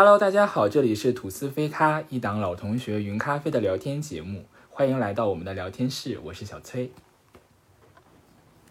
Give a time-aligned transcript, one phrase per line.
[0.00, 6.92] Hello，大家好，这里是吐司飞咖，一档老同学云咖啡的聊天节目，欢迎来到我们的聊天室，我是小崔。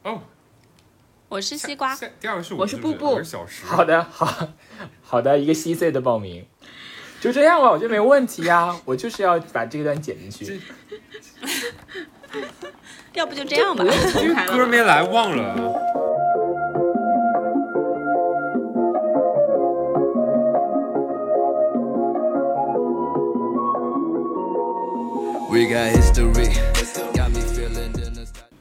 [0.04, 0.22] 哦，
[1.28, 3.66] 我是西瓜，下第二个是我是是布布我是小石。
[3.66, 4.48] 好的，好
[5.02, 6.46] 好的，一个稀碎的报名，
[7.20, 10.62] 就这样吧，我觉得没问题呀， 我就是要把这段剪进去。
[13.12, 13.84] 要不就这样吧。
[14.14, 16.17] 这个歌没来，忘了。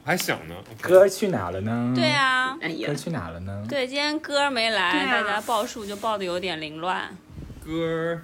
[0.03, 1.93] 还想呢，歌去哪了呢？
[1.95, 3.63] 对，啊，哎呀歌，去哪了呢？
[3.69, 7.15] 对，今天歌没来，啊大家报数就报的有点凌乱。
[7.63, 8.19] 歌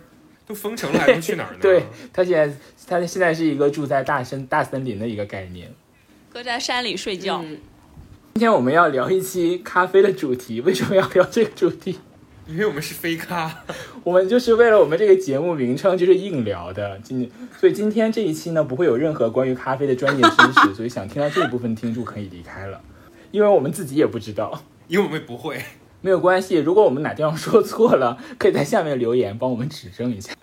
[0.47, 1.57] 都封城了，还能去哪儿呢？
[1.61, 2.55] 对他现在，
[2.87, 5.71] 他现在是一个住在大森大森林的一个概念。
[6.31, 7.57] 歌在山里睡觉，嗯
[8.35, 11.99] 今天我们要聊一期咖啡的主题，为什么要聊这个主题？
[12.45, 13.63] 因为我们是飞咖，
[14.03, 22.81] 我们就是为了我们这个节目名称就是硬聊的，今所以今天这一期呢不会有任何关于咖啡的专业知识， 所以想听到这一部分听众可以离开了，
[23.31, 25.61] 因为我们自己也不知道，因为我们不会。
[26.01, 30.33] 没有关系，如果我们哪地方说错了，可以在下面留言帮我们指正一下。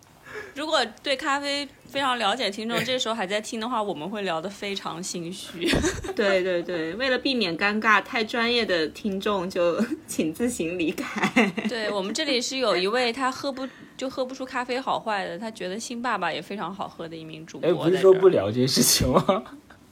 [0.55, 5.69] 如果对咖啡非常了解的听众， 这时候还在听的话，我们会聊得非常心虚。
[6.15, 11.29] 对对对，为了避免尴尬，太专业的听众就请自行离开。
[11.69, 17.73] 对我们这里是有一位他喝不就喝不出咖啡好坏的，他觉得新爸爸也非常好喝的一名主播哎。
[17.73, 19.45] 不是说不聊这些事情吗？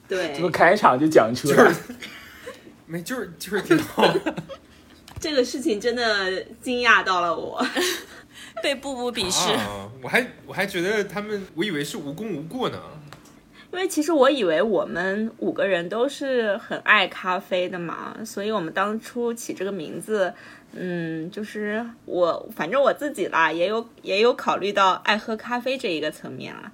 [0.07, 1.73] 对怎，么开场就讲出来？
[2.85, 4.03] 没，就是就是挺好。
[5.19, 7.63] 这个事情真的惊讶到了我。
[8.63, 9.51] 被布布鄙视。
[9.53, 12.79] 啊，我还我还觉得他们，我以为是无功无过呢。
[13.71, 20.33] 因为其实我以为我们五个人都是很爱咖啡的嘛，所以我们当初起这个名字，
[20.73, 26.71] 嗯，就是我反正我自己啦，也有也有考虑到爱喝咖啡这一个层面啦。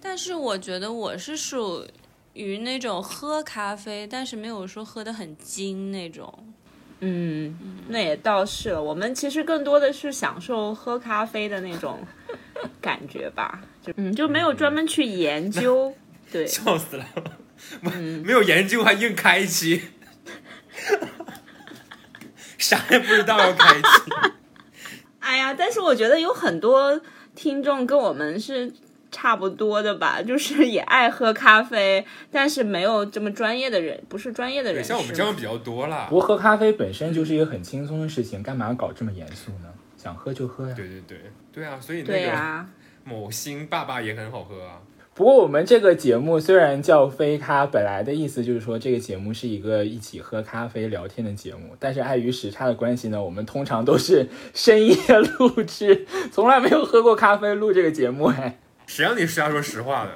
[0.00, 1.86] 但是我觉得我是属
[2.32, 6.52] 于那种喝咖啡，但是没有说喝得很精那种。
[7.00, 7.54] 嗯，
[7.88, 8.82] 那也倒是了。
[8.82, 11.98] 我们其实更多的是享受喝咖啡的那种
[12.80, 15.94] 感觉吧，就嗯，就没有专门去研究。
[16.32, 17.06] 对，笑死了，
[17.82, 19.82] 我没有研究还硬开一期，
[22.58, 23.88] 啥也不知道要开一期。
[25.20, 27.00] 哎呀，但是我觉得有很多
[27.34, 28.72] 听众跟我们是
[29.14, 34.82] 差不多的吧， 就是也爱喝咖啡，但是没有这么专业的人，不是专业的，人。
[34.82, 36.18] 像我们这样比较多啦不。
[36.18, 39.68] 过喝咖啡本身就是一个很轻松的事情，干嘛搞这么严肃呢？
[39.96, 40.74] 想喝就喝呀。
[40.76, 41.18] 对对对
[41.52, 42.68] 对啊，所以那对个呀、
[43.04, 44.80] 某星爸爸也很好喝啊。
[45.14, 54.96] 不过我们这个节目虽然叫飞咖，本来的意思就是说这个节目是一个一起喝咖啡聊天的节目，但是碍于时差的关系呢，我们通常都是深夜
[55.38, 58.58] 录制，从来没有喝过咖啡录这个节目哎。
[58.86, 60.10] 谁让你是要说实话的？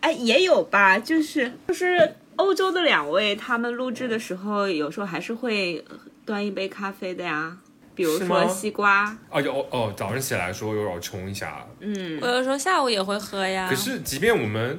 [0.00, 5.84] 哎，也有吧，就是就是欧洲的两位，他们录制的时候，有时候还是会
[6.24, 7.58] 端一杯咖啡的呀，
[7.96, 9.18] 比如说西瓜。
[9.28, 11.66] 哦，有哦，早上起来说有点冲一下。
[11.80, 13.66] 嗯我，有时候下午也会喝呀。
[13.68, 14.78] 可是即便我们，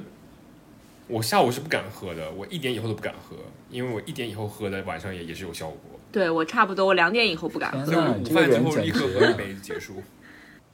[1.07, 3.35] 我下午是不敢喝的，我一点以后都不敢喝，
[3.69, 5.99] 因为我一点以后喝的晚上也也是有效果。
[6.11, 7.85] 对我差不多，我两点以后不敢喝。
[7.85, 10.01] 天呐，所以我午饭之后立刻喝一杯结束。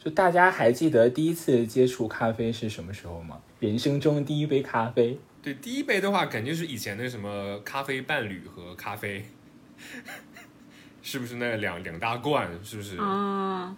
[0.06, 3.40] 就大家还记得第一次接触咖啡是什么时候吗？
[3.60, 9.26] 人生中第一杯咖啡，对，第一杯的话，肯定是以前的什么咖啡伴侣和咖啡，
[11.02, 12.48] 是不是那两两大罐？
[12.64, 12.98] 是不是？
[12.98, 13.76] 哦，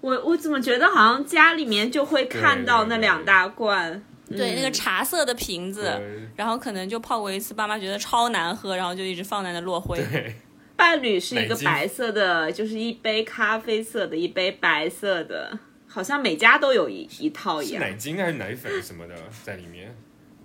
[0.00, 4.02] 我我怎么觉得好像家里面就会看到那两大罐？
[4.30, 6.00] 对，嗯那个茶色的瓶子，
[6.34, 9.98] 然后可能就泡过一次，爸妈觉得超难喝，然后就一直放在那落灰。
[9.98, 10.34] 对，
[10.82, 15.56] 伴侣是一个白色的，就是一杯咖啡色的，一杯白色的，
[15.86, 19.94] 好像每家都有一一套一样，是奶精还是奶粉什么的在里面？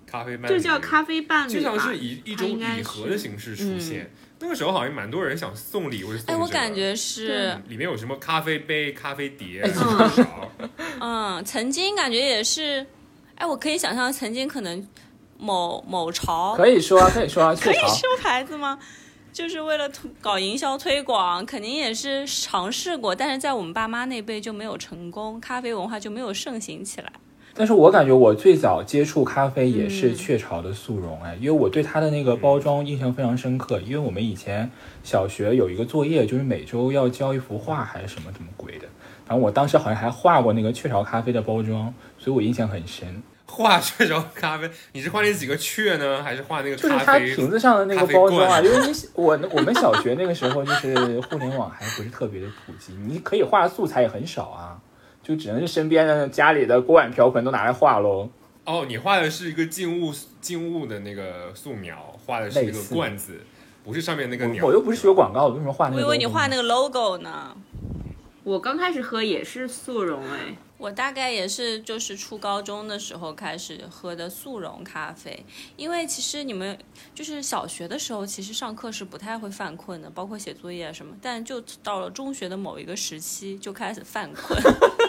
[0.06, 0.56] 咖啡伴侣。
[0.56, 1.58] 就叫咖啡伴侣吧。
[1.58, 4.08] 经常是以一种礼盒的形式出现。
[4.38, 10.50] 那个时候好像蛮多人想送礼或者送哎，我感觉是，里面有什么咖啡杯、咖啡碟、哎咖啡勺，
[11.00, 12.86] 嗯，曾经感觉也是，
[13.34, 14.86] 哎，我可以想象曾经可能
[15.36, 16.54] 某某潮。
[16.56, 18.78] 可以说啊，可以说啊，可以说牌子吗？
[19.38, 27.12] 就是为了推搞营销推广，肯定也是尝试过，但是在我们爸妈那辈就没有成功，咖啡文化就没有盛行起来。
[27.54, 33.80] 但是我感觉我最早接触咖啡也嗯是雀巢的速溶，哎，因为我对它的那个包装印象非常深刻。
[33.82, 34.68] 因为我们以前
[35.04, 38.88] 小学有一个作业，就是每周要交一幅画还是什么什么鬼的，
[39.28, 43.22] 然后我当时好像还画过那个雀巢咖啡的包装，所以我印象很深。
[43.50, 47.34] 画雀巢咖啡，你是画那几个雀呢，还是画那个就是它咖啡？
[47.34, 54.78] 瓶子上的那个包装啊，因为你我我们小学那个时候就是互联网还不是特别的普及，你可以画的素材也很少啊，
[55.22, 58.28] 就只能是身边的家里的锅碗瓢盆都拿来画喽。
[58.64, 61.96] 哦，你画的是一个静物静物的那个素描，
[62.26, 63.40] 画的是一个罐子，
[63.82, 64.66] 不是上面那个鸟。
[64.66, 66.02] 我又不是学广告，我为什么画那个？
[66.02, 67.56] 我以为你画那个 logo 呢。
[68.44, 75.44] 我刚开始喝也是速溶哎，我大概也是就是初高中的时候开始喝的速溶咖啡，
[75.76, 76.78] 因为其实你们
[77.14, 84.56] 就是小学的时候，其实上课是不太会犯困的，包括写作业啊什么，但就到了中学的某一个时期就开始犯困，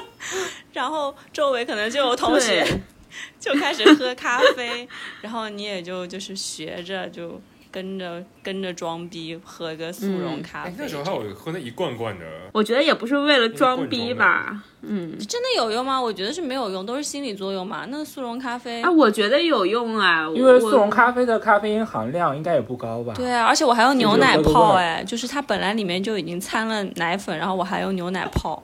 [0.73, 2.65] 然后周围可能就有同学，
[3.39, 4.89] 就开始喝咖啡，
[5.21, 7.39] 然后你也就就是学着就
[7.71, 16.01] 跟着跟着装逼喝个速溶咖啡哎，，那时候还有喝那一罐罐的，我觉得也不是为了装逼吧，嗯，真的有用吗？
[16.01, 17.85] 我觉得是没有用，都是心理作用嘛。
[17.89, 23.13] 那个速溶咖啡啊，我觉得有用啊，因为速溶咖啡的咖啡因含量应该也不高吧？
[23.15, 28.63] 对啊，而且我还用牛奶泡哎，就是它本来里面就已经掺了奶粉，然后我还用牛奶泡，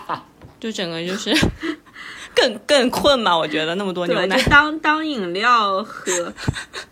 [0.58, 1.34] 就整个就是
[2.40, 3.36] 更 更困嘛。
[3.36, 6.32] 我觉得那么多牛，奶就，当 当饮料喝。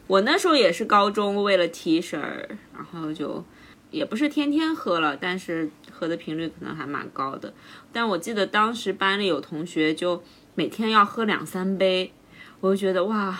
[0.06, 3.44] 我那时候也是高中为了提神儿，然后就
[3.90, 7.52] 也不是天天喝了，但是喝的频率可能还蛮高的。
[7.92, 10.22] 但我记得当时班里有同学就
[10.54, 12.12] 每天要喝两三杯，
[12.60, 13.36] 我就觉得哇，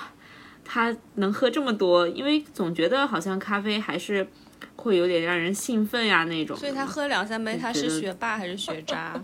[0.64, 4.26] 他能喝这么多，因为总觉得好像咖啡还是
[4.75, 6.56] 会有点让人兴奋呀那种。
[6.56, 9.20] 所以他喝两三杯，他是学霸还是学渣？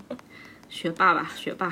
[0.72, 1.70] 学霸吧，学霸。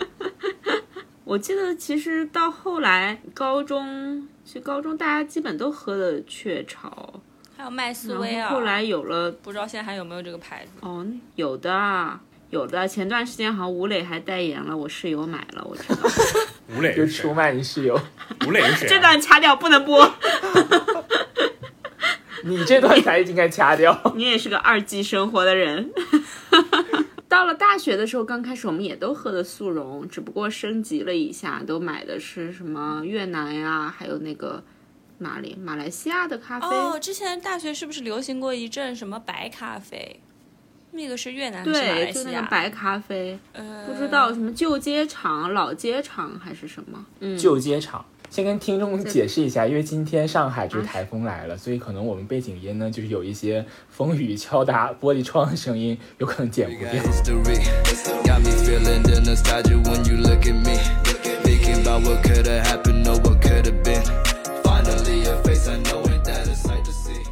[1.22, 7.20] 我记得其实到后来高中，其实高中大家基本都喝的雀巢，
[7.56, 10.70] 还有麦斯威尔，后后来有了不知道现在还有没有这个牌子？
[10.80, 12.18] 哦，有的啊
[12.48, 16.08] 有的，前段时间好像吴磊还代言了，我室友买了，我知道。
[16.74, 17.34] 吴磊就是出？
[17.34, 18.00] 卖你室友。
[18.48, 18.88] 吴磊是谁啊？
[18.88, 20.10] 这段掐掉，不能播。
[22.44, 24.12] 你这段才应该掐掉。
[24.14, 25.92] 你也是个二季生活的人。
[27.28, 34.62] 到了大学的时候，刚开始我们也都喝的速溶，只不过升级了一下，都买的是什么越南呀，还有那个
[35.18, 36.66] 哪里马来西亚的咖啡。
[36.68, 40.20] 哦，之前大学是不是流行过一阵什么白咖啡？
[40.92, 42.24] 那个是越南还是马对，来西亚？
[42.24, 47.04] 就那个白咖啡，呃，不知道什么旧街厂、老街厂还是什么。
[47.20, 48.02] 嗯，旧街厂。
[48.36, 57.02] 先跟听众解释一下，因为今天上海就是台风来了，所以可能我们背景音呢，就是有一些风雨敲打玻璃窗的声音，有可能剪不掉。
[57.02, 57.64] history.
[58.26, 60.76] Got me feeling the nostalgia when you look at me.
[61.44, 64.04] Thinking about what could have happened or what could have been.
[64.62, 67.24] Finally, a face I know ain't that a sight to see.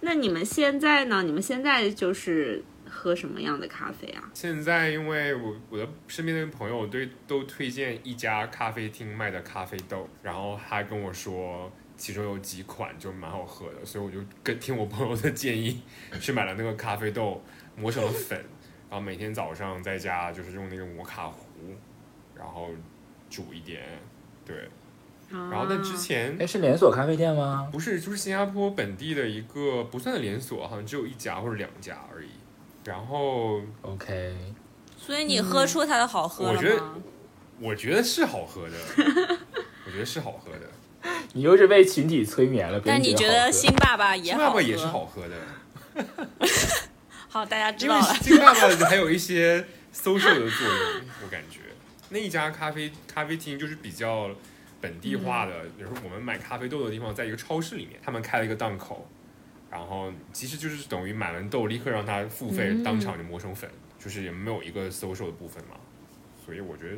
[0.00, 1.22] 那你们现在呢？
[1.22, 2.64] 你们现在就是
[3.00, 4.30] 喝什么样的咖啡啊？
[4.34, 15.80] 现在因为我我的身边的朋友对都推荐一家咖啡厅卖的咖啡豆，然后他跟我说其中有几款就蛮好喝的，所以我就跟听我朋友的建议
[16.20, 17.42] 去买了那个咖啡豆，
[17.74, 18.38] 磨成了粉，
[18.90, 21.40] 然后每天早上在家就是用那个摩卡壶，
[22.36, 22.68] 然后
[23.30, 23.80] 煮一点，
[24.44, 24.68] 对，
[25.30, 27.66] 然后那之前哎，是连锁咖啡店吗？
[27.72, 32.28] 不是，就是新加坡本地的一个不算连锁，好像只有一家或者两家而已。
[32.84, 34.34] 然后 OK，
[34.96, 36.82] 所以你喝出它的好喝了我觉得？
[37.60, 38.76] 我觉得是好喝的，
[39.86, 40.70] 我觉得是好喝的。
[41.32, 42.80] 你又是被群体催眠了。
[42.84, 44.46] 但你觉得新爸爸也金好喝？
[44.48, 46.04] 爸爸也是好喝的，
[47.28, 48.14] 好，大家知因为道了。
[48.14, 51.60] 新爸爸还有一些 social 的作用，我感觉
[52.08, 54.30] 那一家咖啡咖啡厅就是比较
[54.80, 59.06] 本地化的，比如说我们买咖啡豆的地方，在一个超市里面，他们开了一个档口，
[59.70, 65.76] 然后其实就是等于买完豆立刻让他付费，嗯当场就磨成粉，就是也没有一个 social 的部分嘛，
[66.44, 66.96] 所以我觉得，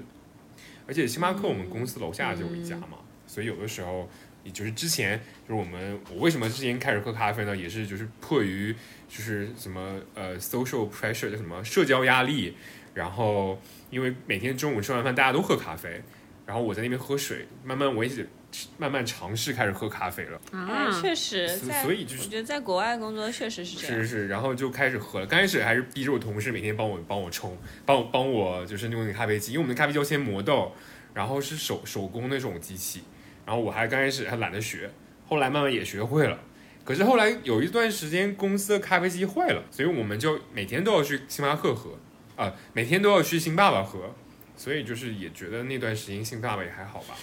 [0.86, 4.08] 而且星巴克我们公司楼下就有一家嘛，所以有的时候。
[4.44, 7.56] 也就是之前就是我们我为什么之前开始喝咖啡呢？
[7.56, 8.74] 也是就是迫于
[9.08, 12.56] 就是什么呃 social pressure 叫什么社交压力，
[12.92, 13.56] 然后
[13.88, 16.02] 因为每天中午吃完饭大家都喝咖啡，
[16.46, 18.28] 然后我在那边喝水，慢慢我也是
[18.76, 23.96] 慢慢尝试开始喝咖啡了，哎啊，确实，所在所以就是我觉得在国外工作确实是这样。
[23.96, 25.26] 是是是，然后就开始喝了。
[25.26, 27.56] 刚开始还是逼着我同事每天帮我帮我冲，
[27.86, 30.72] 帮我帮我就是用那个咖啡机，因为我们的咖啡机要先磨豆，
[31.14, 33.02] 然后是手手工那种机器，
[33.46, 34.90] 然后我还刚开始还懒得学，
[35.26, 36.38] 后来慢慢也学会了。
[36.84, 41.96] 可是后来有一段时间公司的咖啡机坏了，所以我们就每天都要去星巴克喝，
[42.36, 44.12] 啊、每天都要去星爸爸喝，
[44.62, 47.16] 所以就是也觉得那段时间星爸爸也还好吧。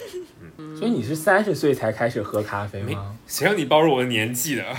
[0.58, 3.15] 嗯 所以你是三十岁才开始喝咖啡没吗？
[3.27, 4.65] 谁让你暴露我的年纪的？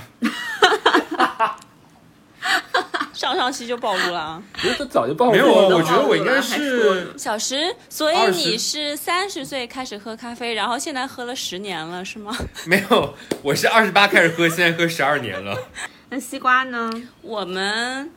[3.14, 4.42] 上上期就暴露了啊。
[4.52, 12.36] 不是，都早就暴露了没有我觉得我应该是小石，所以你是三十岁开始喝咖啡，然后现在喝了十年了，是吗？
[12.66, 15.56] 没有，我是二十八开始喝，现在喝十二年了。
[16.10, 16.90] 那西瓜呢？
[17.22, 18.10] 我们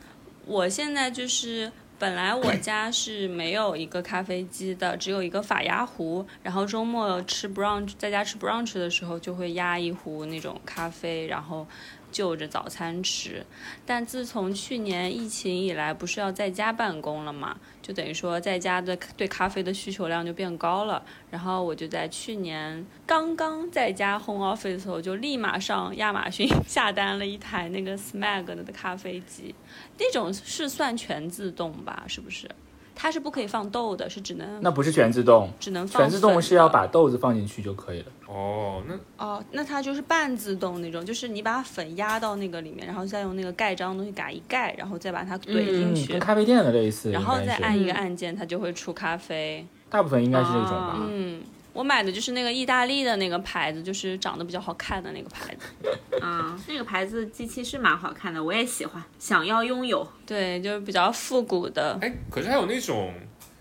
[0.44, 6.26] 我现在就是本来我家是没有一个咖啡机的，只有一个法压壶。
[6.42, 11.66] 然后周末吃 brunch，在家吃 brunch 的时候，就会压一壶那种咖啡，然后
[12.14, 13.44] 就着早餐吃。
[13.84, 21.04] 但自从去年疫情以来，不是要在家办公了嘛，就等于说在家的对咖啡的需求量就变高了。
[21.32, 29.52] 然后我就在去年刚刚在家 home office 的时候，就立马上亚马逊 下单了一台那个 Smeg 的咖啡机。
[29.98, 32.04] 那种是算全自动吧？
[32.06, 32.48] 是不是？
[32.94, 38.06] 它是不可以放豆的，是只能那不是全自动，只能放全自动是要把豆子放进去就可以了。
[38.26, 49.66] 哦，那哦，那它就是半自动那种，就是你把粉压到那个里面，然后再用那个盖章的东西给一盖，然后再把它怼进嗯，去，跟咖啡店的类似，然后再按一个按键，它就会出咖啡。
[49.90, 50.96] 大部分应该是这种吧。
[51.08, 51.40] 嗯，
[51.74, 55.66] 我买的就是那个意大利的那个牌子，就是长得比较好看的那个牌子。
[56.22, 60.06] 啊，那个牌子机器是蛮好看的，我也喜欢，想要拥有。
[60.24, 61.98] 对，就是比较复古的。
[62.00, 63.12] 哎，可是还有那种，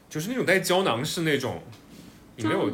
[0.09, 1.61] 就是那种带胶囊式那种，
[2.37, 2.71] 你没有？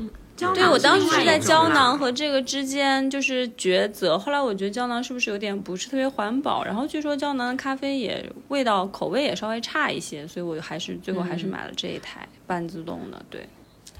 [0.53, 13.21] 对，我当时是在胶囊囊和这个之间就是抉择，后来我觉得胶囊是不是有点不是特别环保，然后据说胶囊的咖啡也味道口味也稍微差一些，所以我还是最后还是买了这一台半自动的。
[13.29, 13.45] 对，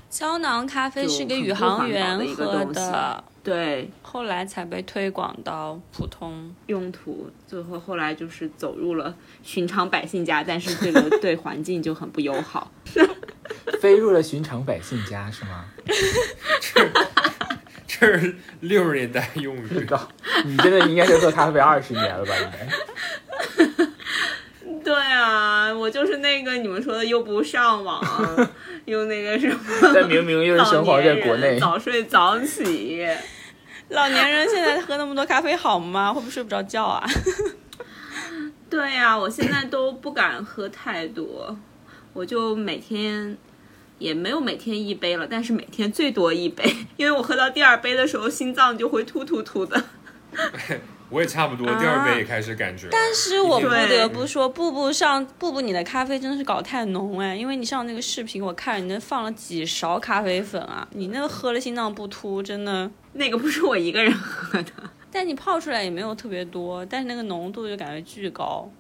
[0.10, 6.54] 胶囊咖啡是给宇航员喝的，对后来才被推广到普通。
[6.66, 12.72] 用途，最后后来就是走入了寻常百姓家，但是这个对环境就很不友好。
[13.80, 15.66] 飞入了寻常百姓家是吗？
[17.88, 19.86] 这是六十年代用语。
[19.86, 20.10] 高，
[20.44, 22.34] 你真的应该是喝咖啡二十年了吧？
[22.36, 22.68] 应该。
[24.84, 28.02] 对啊，我就是那个你们说的又不上网，
[28.86, 29.60] 又那个什么，
[29.94, 33.06] 但明明又是生活在国内，早睡早起。
[33.90, 36.14] 老年人现在喝那么多咖啡好吗？
[36.14, 37.08] 会不会睡不着觉啊？
[38.70, 41.58] 对呀、我现在都不敢喝太多，
[42.14, 43.36] 我就每天
[43.98, 46.64] 也没有每天一杯了，但是每天最多一杯，
[46.98, 49.84] 因为我喝到第二杯的时候，心脏就会突突突的。
[51.10, 52.88] 我也差不多，第二杯也开始感觉。
[52.92, 62.90] 但是我不得不说，布布上布布你的咖啡真的是搞太浓哎，因为你上那个视频我看你那放了几勺咖啡粉啊，你那个喝了心脏不突，真的。
[63.14, 64.72] 那个不是我一个人喝的，
[65.12, 68.72] 但你泡出来也没有特别多，但是那个浓度就感觉巨高。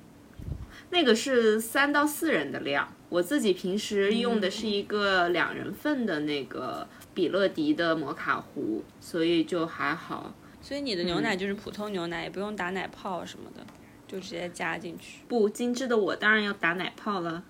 [0.91, 2.87] 那个是三到四人的量。
[3.09, 10.31] 我自己平时用的是一个两人份的那个比乐迪的摩卡壶，所以就还好。
[10.61, 13.65] 所以你的牛奶就是普通牛奶，也不用打奶泡什么的，
[14.07, 15.21] 就直接加进去。
[15.27, 17.43] 不精致的我当然要打奶泡了。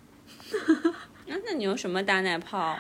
[1.28, 2.78] 那、那你用什么打奶泡？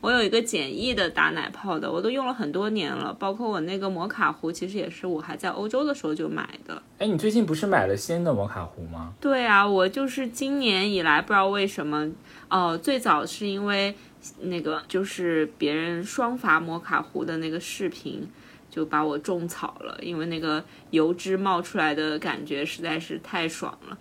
[0.00, 3.12] 我有一个简易的打奶泡的，我都用了很多年了。
[3.12, 6.80] 包括我那个摩卡壶，其实也是我还在欧洲的时候就买的。
[6.98, 9.12] 哎，你最近不是买了新的摩卡壶吗？
[9.20, 12.10] 对啊，我就是今年以来不知道为什么，
[12.48, 13.94] 哦、最早是因为
[14.40, 18.28] 那个就是别人双阀摩卡壶的那个视频。
[18.78, 23.98] 就把我种草了，因为那个油脂冒出来的感觉实在是太爽了。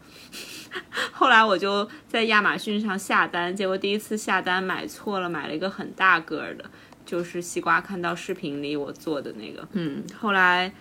[1.11, 6.63] 后来我就在亚马逊上下单，结果第一次下单买错了，买了一个很大个儿的，
[7.03, 9.67] 就是西瓜看到视频里我做的那个。
[9.71, 10.71] 嗯，后来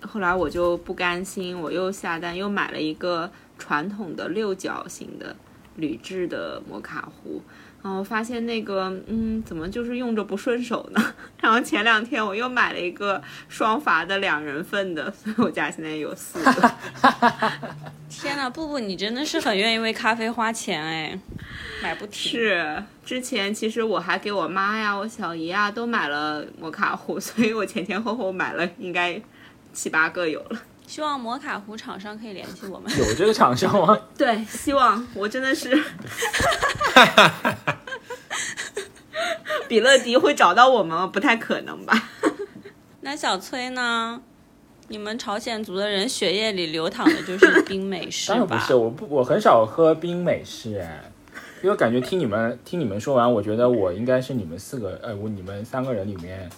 [0.00, 5.36] 后来我就不甘心，我又下单又买了一个传统的六角形的
[5.76, 7.40] 铝制的摩卡壶。
[7.82, 11.14] 然后发现那个，嗯，怎么就是用着不顺手呢？
[11.40, 16.72] 然后前两天我又买了一个双阀的两人份的，所以我家现在有四个。
[18.10, 21.18] 天呐，布布你真的是很愿意为咖啡花钱哎，
[21.82, 22.30] 买不起。
[22.30, 29.18] 是，之前其实我还给我妈呀、我小姨啊都买了摩卡壶，所以我前前后后买了应该
[29.72, 30.60] 七八个有了。
[30.90, 32.90] 希望摩卡壶厂商可以联系我们。
[32.98, 33.96] 有这个厂商吗？
[34.18, 35.70] 对，希望我真的是，
[39.68, 41.06] 比乐迪会找到我们吗？
[41.06, 42.08] 不太可能吧？
[43.02, 44.20] 那小崔呢？
[44.88, 48.38] 你们朝鲜族的人血液里流淌的就是冰美式吧？
[48.40, 51.04] 当然不是，我不，我很少喝冰美式哎，
[51.62, 56.50] 因为我感觉听你们听你们说完，我觉得我应该是你们四个，呃，我你们三个人里面，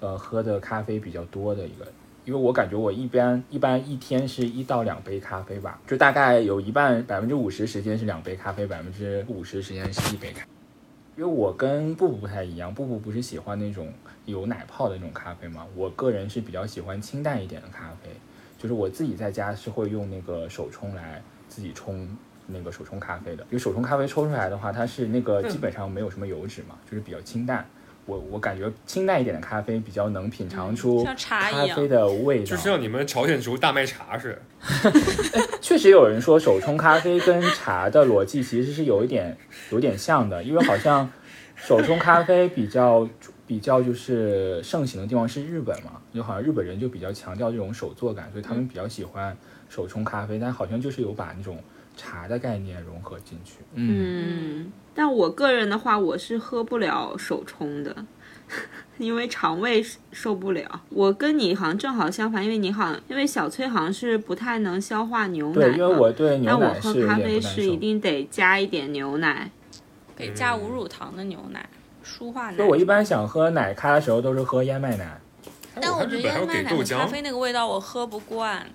[0.00, 1.86] 呃，喝的咖啡比较多的一个，
[2.26, 10.48] 因为我感觉我一般一般一天是一到两杯咖啡吧，就大概有一半百分之五十时间是两杯咖啡，百分之五十时间是一杯咖啡。
[11.16, 13.92] 因为我跟布布不太一样，布布不是喜欢那种
[14.24, 18.10] 有奶泡的那种咖啡嘛，我个人是比较喜欢清淡一点的咖啡。
[18.58, 22.08] 就是我自己在家是会用那个手冲来自己冲
[22.48, 27.64] 那个手冲咖啡的，因为手冲咖啡抽出来的话，它是那个基本上没有什么油脂嘛，就是比较清淡。
[28.06, 32.44] 我我感觉清淡一点的咖啡比较能品尝出咖啡的味道。
[32.44, 34.92] 就像你们朝鲜族大麦茶似的。
[35.60, 39.36] 确实有人说手冲咖啡跟茶的逻辑其实是有一点
[39.70, 41.10] 有点像的，因为好像
[41.56, 43.08] 手冲咖啡比较
[43.46, 49.36] 比较就是盛行的地方是日本嘛，就好像日本人就比较强调这种手作感，所以他们比较喜欢
[49.68, 51.58] 手冲咖啡，但好像就是有把那种
[51.96, 53.56] 茶的概念融合进去。
[53.74, 57.94] 嗯，嗯，但我个人的话，我是喝不了手冲的，
[58.98, 60.80] 因为肠胃受不了。
[60.88, 67.38] 我跟你好像正好相反，因为你好像因为小崔好像是不太能消化牛奶对，嘛，因为我对牛但我奶是有喝咖啡。
[67.38, 69.50] 是一定得加一点牛奶。
[70.16, 71.68] 得加无乳糖的牛奶，
[72.02, 72.56] 舒化奶。
[72.56, 75.20] 所以我一般想喝奶咖的时候都是喝燕麦奶。
[75.78, 78.66] 但我觉得燕麦奶的咖啡那个味道我喝不惯。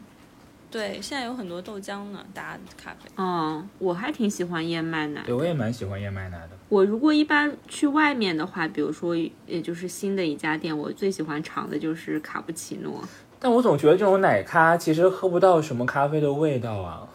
[0.71, 3.09] 对，现在有很多豆浆呢，打咖啡。
[3.17, 5.21] 嗯，我还挺喜欢燕麦奶。
[5.25, 6.49] 对，我也蛮喜欢燕麦奶的。
[6.69, 9.13] 我如果一般去外面的话，比如说
[9.45, 13.03] 也就是新的一家店，我最喜欢尝的就是卡布奇诺。
[13.37, 17.05] 但我总觉得这种奶咖其实喝不到什么咖啡的味道啊。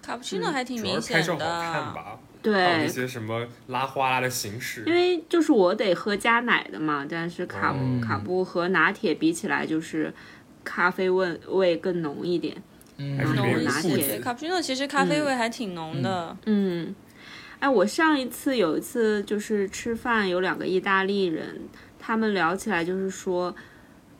[0.00, 1.92] 卡布奇诺还挺主要明是拍照显好看的。
[1.92, 2.04] 吧？
[2.04, 10.12] 还有那对，些什么拉花拉的形式因，为就是我得喝加奶的嘛，但是卡、嗯卡布和拿铁比起来，就是
[10.64, 12.56] 咖啡味味更浓一点。
[13.16, 16.36] 还是浓一些，卡布奇诺其实咖啡味还挺浓的。
[16.46, 16.94] 嗯，
[17.60, 21.60] 哎，我上一次有一次就是吃饭，有两个意大利人，
[21.98, 23.54] 他们聊起来就是说，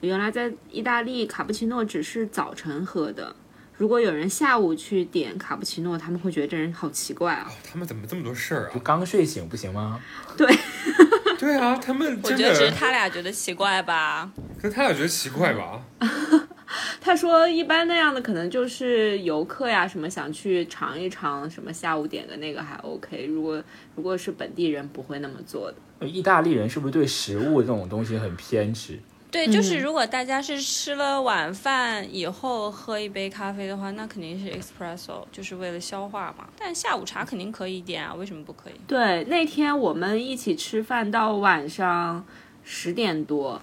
[0.00, 3.34] 原来在意大利卡布奇诺只是早晨喝的。
[3.78, 7.50] 如果有人下午去点卡布奇诺，他们会觉得这人好奇怪啊。
[7.64, 8.82] 他们怎么这么多事儿就啊？
[8.84, 9.98] 刚睡醒不行吗？
[10.36, 10.46] 对
[11.38, 14.30] 对啊，他们我觉得只是，他俩觉得奇怪吧。
[14.60, 15.82] 可是他俩觉得奇怪吧？
[17.00, 23.26] 他说，一般那样的可能就是游客呀，什么想去尝一尝，什么下午点的那个还 OK。
[23.26, 23.62] 如果
[23.96, 26.06] 如果是本地人，不会那么做的。
[26.06, 28.98] 意大利人是不是对食物这种东西很偏执？
[29.30, 36.46] 对，就是如果大家是吃了晚饭以后喝一杯咖啡的话，那肯定是 espresso，就是为了消化嘛。
[36.58, 38.74] 但下午茶肯定可以点啊，为什么不可以？
[38.86, 42.22] 对，那天我们一起吃饭到晚上
[42.62, 43.58] 十点多，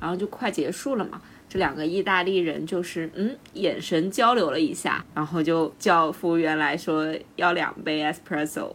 [0.00, 1.22] 然后就快结束了嘛。
[1.52, 8.74] 这两个意大利人就是嗯，眼神交流了一下，然后就叫服务员来说要两杯 espresso。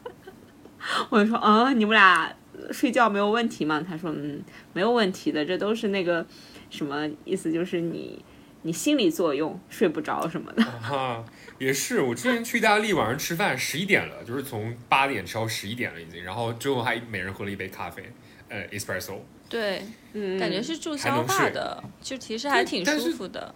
[1.08, 2.30] 我就说，嗯，你们俩
[2.70, 3.82] 睡觉没有问题吗？
[3.88, 4.42] 他说，嗯，
[4.74, 6.26] 没有问题的，这都是那个
[6.68, 8.22] 什么意思，就是你
[8.60, 10.62] 你心理作用，睡不着什么的。
[10.62, 11.24] 啊，
[11.56, 12.02] 也是。
[12.02, 18.02] 我之前去意大利晚上吃饭，十一点了，就是从八点吃到十一点了已经，然后最后还每人喝了一杯咖啡，
[18.50, 19.14] 呃，espresso。
[19.48, 23.54] 对，嗯，感觉是助消化的，就其实还挺舒服的。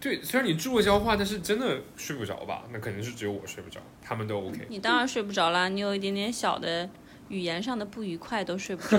[0.00, 2.62] 对，虽然你助了消化，但是真的睡不着吧？
[2.72, 4.60] 那肯定是只有我睡不着，他们都 OK。
[4.68, 6.88] 你当然睡不着啦，你有一点点小的
[7.28, 8.98] 语言上的不愉快都睡不着，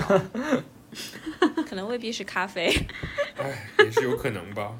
[1.66, 2.70] 可能未必是咖啡，
[3.38, 4.76] 哎，也是有可能吧。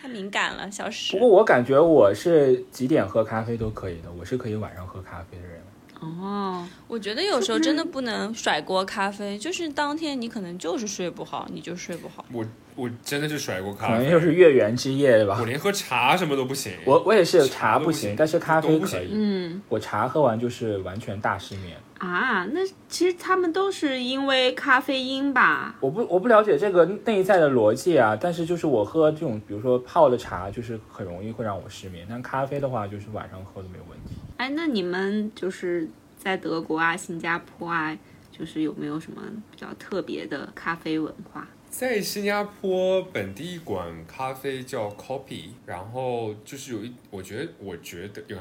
[0.00, 1.18] 太敏感了，小史不。
[1.18, 5.60] 过我感觉我是几点喝咖啡都可以的，我是可以晚上喝咖啡的人。
[6.00, 12.24] 哦，我觉得有时候真的不能甩锅咖啡，就是当天你可能就是睡不好，你就睡不好。
[12.32, 15.46] 我我真的是甩锅咖啡，可能又是月圆之夜吧我。
[15.46, 16.72] 连喝茶什么都不行。
[16.84, 19.08] 我我也是茶不行茶不行，但是咖啡可以。
[19.12, 19.62] 嗯。
[19.68, 21.76] 我茶喝完就是完全大失眠。
[21.98, 25.76] 啊，那其实他们都是因为咖啡因吧？
[25.80, 34.14] 我不我不了解这个内在的逻辑啊，但是就是我喝这种比如说泡的茶，就是很容易会让我失眠，但咖啡的话就是晚上喝都没有问题。
[34.36, 37.96] 哎，那你们就是在德国啊、新加坡啊，
[38.30, 41.48] 就是有没有什么比较特别的咖啡文化？
[41.70, 48.36] 在新加坡本地一馆咖啡叫 Copy，然后就是有一，我觉得我觉得有，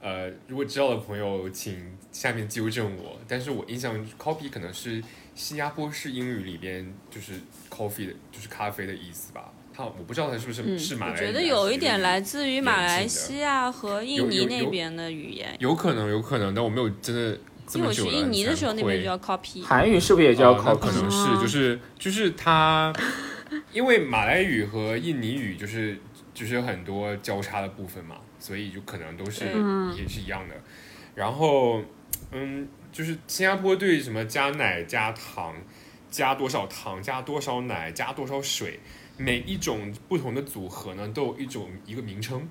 [0.00, 5.02] 呃，如果知道的朋友请下面纠正我，但是我印象 Copy 可能是
[5.34, 7.34] 新加坡式英语里边就是
[7.70, 9.52] coffee 的，就是咖啡的意思吧。
[9.78, 18.02] 它我不知道它是不是、嗯是马来语我觉得有一点来自于马来西亚和印尼那边的语言，有可能有可能，但我没有真的这因为我去。
[18.08, 19.62] 印尼的时候，那边就要 copy。
[19.62, 22.92] 韩语是不是也叫哦那 coffee？、可能是哦就是就是它，
[23.72, 25.96] 因为马来语和印尼语就是
[26.34, 29.44] 就是有很多交叉的部分嘛，所以就可能都是
[29.96, 30.56] 也是一样的。
[31.14, 31.80] 然后
[32.32, 35.54] 嗯，就是新加坡对什么加奶、加糖、
[36.10, 38.80] 加多少糖、加多少奶、加多少水，
[39.18, 42.48] 每一种不同的组合呢，都有一种一个名称。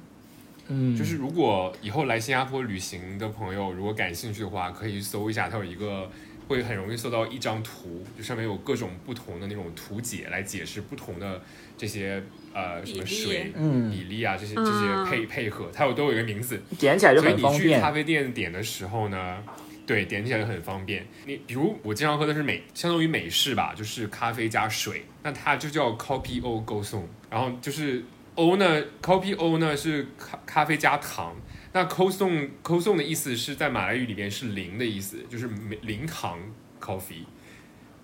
[0.67, 6.12] 嗯，就是如果以后来新加坡旅行的朋友，如果感兴趣的话，可以去搜一下，它有一个
[6.49, 11.41] 会很容易搜到一张图，就上面有各种不同的那种图解来解释不同的
[11.77, 12.21] 这些
[12.53, 16.62] 呃什么水嗯比例啊这些这嗯些配配合，它有都有一个名字。
[16.77, 17.82] 点起来就所以你去很方便。
[17.82, 19.41] 咖啡店点的时候呢，
[19.88, 21.08] 对，点起来很方便。
[21.26, 27.08] 你比如我经常喝的是美，相当于美式吧，就是咖啡加水，那它就叫 Coffee O 勾送。
[27.30, 28.04] 然后就是
[28.36, 31.36] O 呢，Coffee O 呢是咖咖啡加糖。
[31.71, 35.47] 那 Co 送 Co 送的意思是在马来语里边是零的意思，就是
[35.82, 36.38] 零糖
[36.82, 37.23] coffee。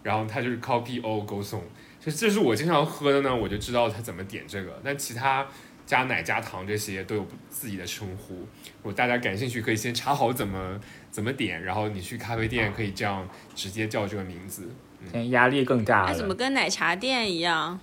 [0.03, 1.63] 然后它就是 Coffee O 勾送，
[1.99, 4.81] 这这是我经常喝的呢，我就知道它怎么点这个。
[4.83, 5.47] 但其他
[5.85, 8.35] 加奶加糖这些都有自己的称呼。
[8.35, 10.79] 如果大家感兴趣，可以先查好怎么
[11.13, 14.67] 怎么点，然后你去咖啡店可以这样直接叫这个名字。
[15.11, 16.33] 现在压力更大那怎么。
[16.33, 17.79] 跟奶茶店一样，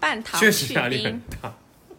[0.00, 1.20] 半糖确实压力很？
[1.40, 1.54] 大。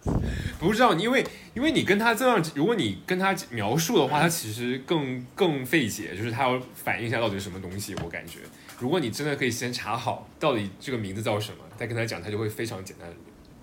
[0.59, 7.95] 不知道，因为因为你跟他这样，如果你跟他描述的话，他其实更更费解，就是他要反映一下到底是什么东西。
[8.03, 8.39] 我感觉，
[8.77, 13.09] 如果你真的可以先查好到底这个名字叫什么，再跟他讲，他就会非常简单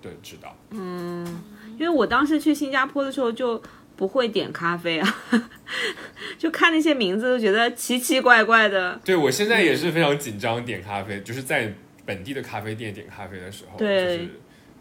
[0.00, 0.56] 的知道。
[0.70, 1.42] 嗯
[1.78, 3.60] 因为我当时去新加坡的时候就
[4.02, 5.16] 不会点咖啡啊，
[6.36, 9.00] 就看那些名字都觉得奇奇怪怪的。
[9.04, 11.72] 对我现在也是非常紧张点咖啡，就是在
[12.04, 14.30] 本地的咖啡店点咖啡的时候，对就是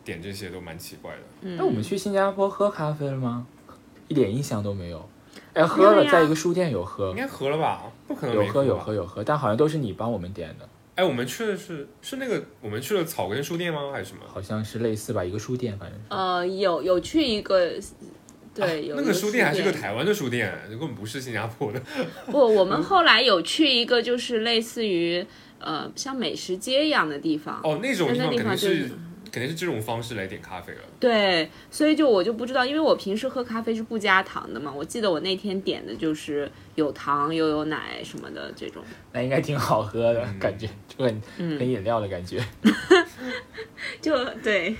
[0.03, 1.19] 点这些都蛮奇怪的。
[1.55, 3.45] 那我们去新加坡喝咖啡了吗？
[4.07, 5.07] 一点印象都没有。
[5.53, 7.83] 哎，喝了，在一个书店有喝应，该喝了吧？
[8.07, 13.91] 不可能有喝有喝有喝，但好像都是你帮我们点的，哎，我们去的是是那个我们去了草根书店吗？
[13.93, 14.23] 还是什么？
[14.27, 16.05] 好像是类似吧，一个书店，反正是。
[16.09, 17.71] 呃，有有去一个，
[18.53, 21.81] 对，有那个书店还是个台湾的书店，根本不是新加坡的。
[22.29, 25.25] 不，我们后来有去一个就是类似于
[25.59, 27.61] 呃像美食街一样的地方。
[27.63, 28.93] 哦，那种那地地方肯定是是
[29.31, 30.79] 肯定是这种方式来点咖啡了。
[30.99, 34.69] 对，所以就我就不知道，因为我平时喝咖啡是不加糖的嘛。
[34.75, 38.83] 我记得我那天点的就是有糖又有奶什么的这种。
[39.13, 42.45] 那应该挺好喝的，嗯 感觉就很嗯很饮料的感觉。
[44.01, 44.75] 就对，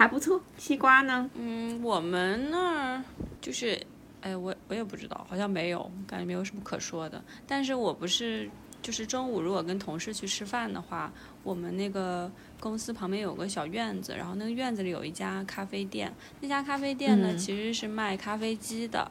[0.00, 0.40] 还不错。
[0.56, 1.28] 西瓜呢？
[1.34, 3.04] 嗯，我们那儿
[3.38, 3.78] 就是，
[4.22, 7.22] 哎，我我也不知道，好像没有，感觉没有什么可说的。
[7.46, 8.48] 但是我不是，
[8.80, 16.10] 就是中午如果跟同事去吃饭的话，我们那个公司旁边有个小院子，然后那个院子里有一家咖啡店，
[16.40, 19.10] 那家咖啡店呢、嗯其实是卖咖啡机的。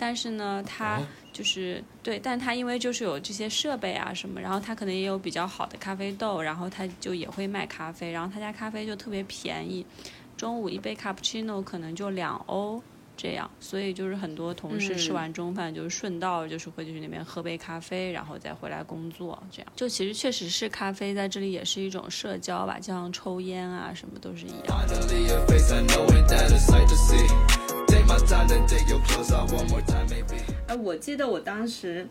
[0.00, 9.84] 但是呢，它啊就是、对，但它因为就是有这些设备啊什么，然后它可能也有比较好的咖啡豆，然后它就也会卖咖啡，然后他家咖啡就特别便宜，
[10.38, 12.80] 中午一杯卡布奇诺可能就两欧
[13.16, 24.66] 这样，所以就是很多同事吃嗯完中饭就是顺道就是会去那边喝杯咖啡，然后再回来工作，这样就其实确实是咖啡在这里也是一种社交吧，就像抽烟啊什么都是一样。
[24.68, 27.26] Finally, your face, I know it that a sight to see.
[27.88, 30.40] Take my time, then take your clothes off one more time, maybe.
[30.68, 32.06] 哎，我记得我当时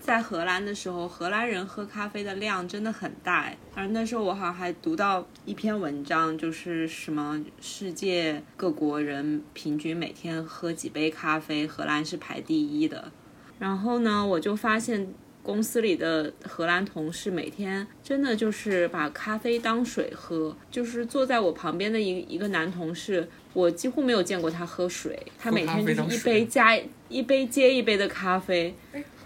[0.00, 3.52] 在荷兰的时候，荷兰人喝咖啡的量真的很大。
[3.74, 13.12] 而那时候我好像还读到一篇文章，就是什么世界各国人平均每天喝几杯咖啡，荷兰是排第一的。
[13.58, 28.74] 然后呢，我就发现公司里的荷兰同事每天真的就是把咖啡当水喝，就是坐在我旁边的一一个男同事，我几乎没有见过他喝水，他每天就是一杯加 一杯接一杯的咖啡，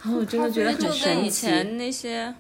[0.05, 1.31] 然后我真的觉得就跟很神以。
[1.31, 2.33] 前那些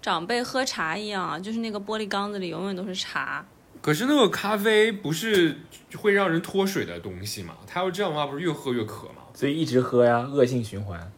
[0.00, 3.44] 长辈喝茶一样啊，就是那个玻璃缸子里永远都是茶。
[3.82, 5.56] 可是那个咖啡不是
[5.96, 7.54] 会让人脱水的东西吗？
[7.66, 9.22] 他要这样的话，不是越喝越渴吗？
[9.34, 11.12] 所以一直喝呀，恶性循环。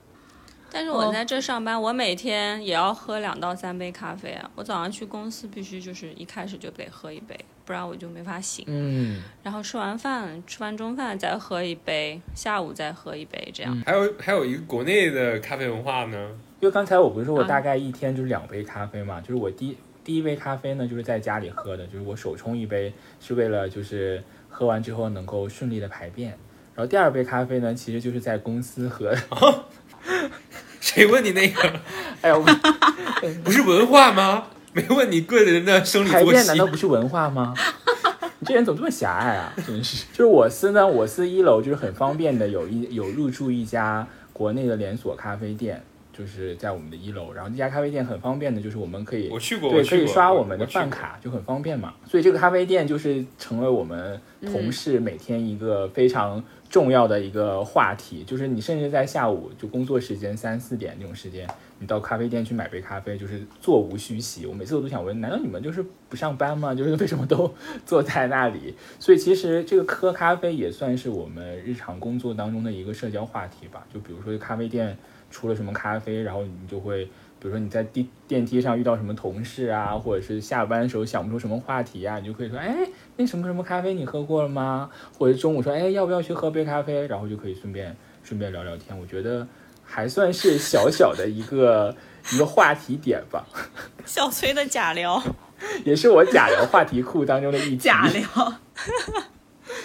[0.70, 4.50] 但是我在这上班，我每天也要喝两到三杯咖啡啊。
[4.54, 8.64] 我早上去公司必须就是一开始就得喝一杯，不然我就没法醒。
[8.68, 13.82] 嗯，然后吃完饭，吃完中饭再喝一杯，下午再喝一杯，这样。
[13.86, 26.30] 还有还有一个国内的咖啡文化呢，因为刚才我不是说我啊大概一天就是两杯咖啡嘛，就是我第第一杯咖啡呢，就是在家里喝的，就是我手冲一杯，是为了就是喝完之后能够顺利的排便。
[26.74, 29.18] 然后第二杯咖啡呢，其实就是在公司喝的。
[30.80, 31.62] 谁问你那个
[32.22, 32.44] 哎呀，我
[33.44, 34.48] 不是文化吗？
[34.74, 36.56] 没问你个人的生理作息排便难。
[36.56, 37.54] 道不是文化吗？
[38.38, 39.52] 你 这人怎么这么狭隘啊！
[39.66, 47.32] 真是，就是我司呢，我司一楼就是很方便的，有一有入驻一家国内的连锁咖啡店，就是在我们的一楼。
[47.32, 51.94] 然后那家咖啡店很方便的，就是我们可以我去过，对，可以我去过刷我们的饭卡，就很方便嘛。
[52.06, 58.22] 所以这个咖啡店就是成为我们同事每天一个非常重要的一个话题。
[58.24, 61.48] 就是你甚至在下午就工作时间三四点那种时间，
[61.78, 64.46] 你到咖啡店去买杯咖啡，就是座无虚席。
[64.46, 66.74] 我每次我都想问，难道你们就是不上班吗？
[66.74, 67.52] 就是为什么都
[67.86, 68.74] 坐在那里？
[68.98, 73.86] 所以其实这个喝咖啡也算是我们日常工作当中的一个社交话题吧。
[73.92, 74.96] 就比如说咖啡店
[75.32, 77.10] 出了什么咖啡，然后你就会。
[77.40, 84.88] 比如说你在地电梯上遇到什么同事啊，或者是下班的时候想不出什么话题啊，你就可以说，哎，那什么什么咖啡你喝过了吗？
[85.18, 87.04] 或者中午说，哎，要不要去喝杯咖啡？
[87.08, 88.96] 然后就可以顺便顺便聊聊天。
[88.96, 89.44] 我觉得
[89.82, 91.92] 还算是小小的一个
[92.32, 93.44] 一个话题点吧，
[94.06, 95.20] 小崔的假聊，
[95.84, 97.76] 也是我假聊话题库当中的一。
[97.76, 98.54] 假聊，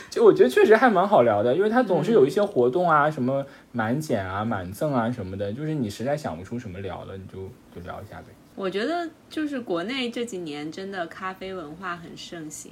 [0.09, 8.27] 就我觉得确实还蛮好聊的，因为它总是有一些活动啊，什么满减啊、满赠啊什么的，就是你实在想不出什么聊的，你就就聊一下呗。
[8.55, 12.71] 我觉得就是国内这几年真的咖啡文化很盛行，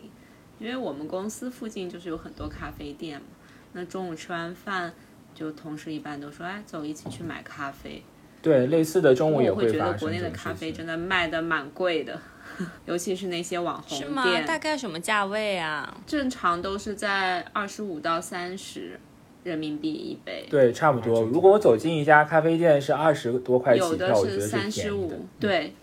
[0.57, 3.27] 因为我们公司附近就是有很多咖啡店嘛。
[3.73, 4.93] 那中午吃完饭，
[5.35, 8.01] 就同事一般都说：“哎，走，一起去买咖啡。
[8.41, 12.19] 对，类似的中”午也我会觉得国内的咖啡真的卖的蛮贵的，
[12.85, 14.23] 尤其是那些网红是吗？
[14.23, 15.95] 店，大概什么价位啊？
[16.05, 18.99] 正常都是在二十五到三十
[19.43, 20.47] 人民币一杯。
[20.49, 21.21] 对，差不多。
[21.23, 25.27] 如果我走进一家咖啡店是二十多块起跳，有的我觉得是三十便宜的五，。
[25.39, 25.73] 对，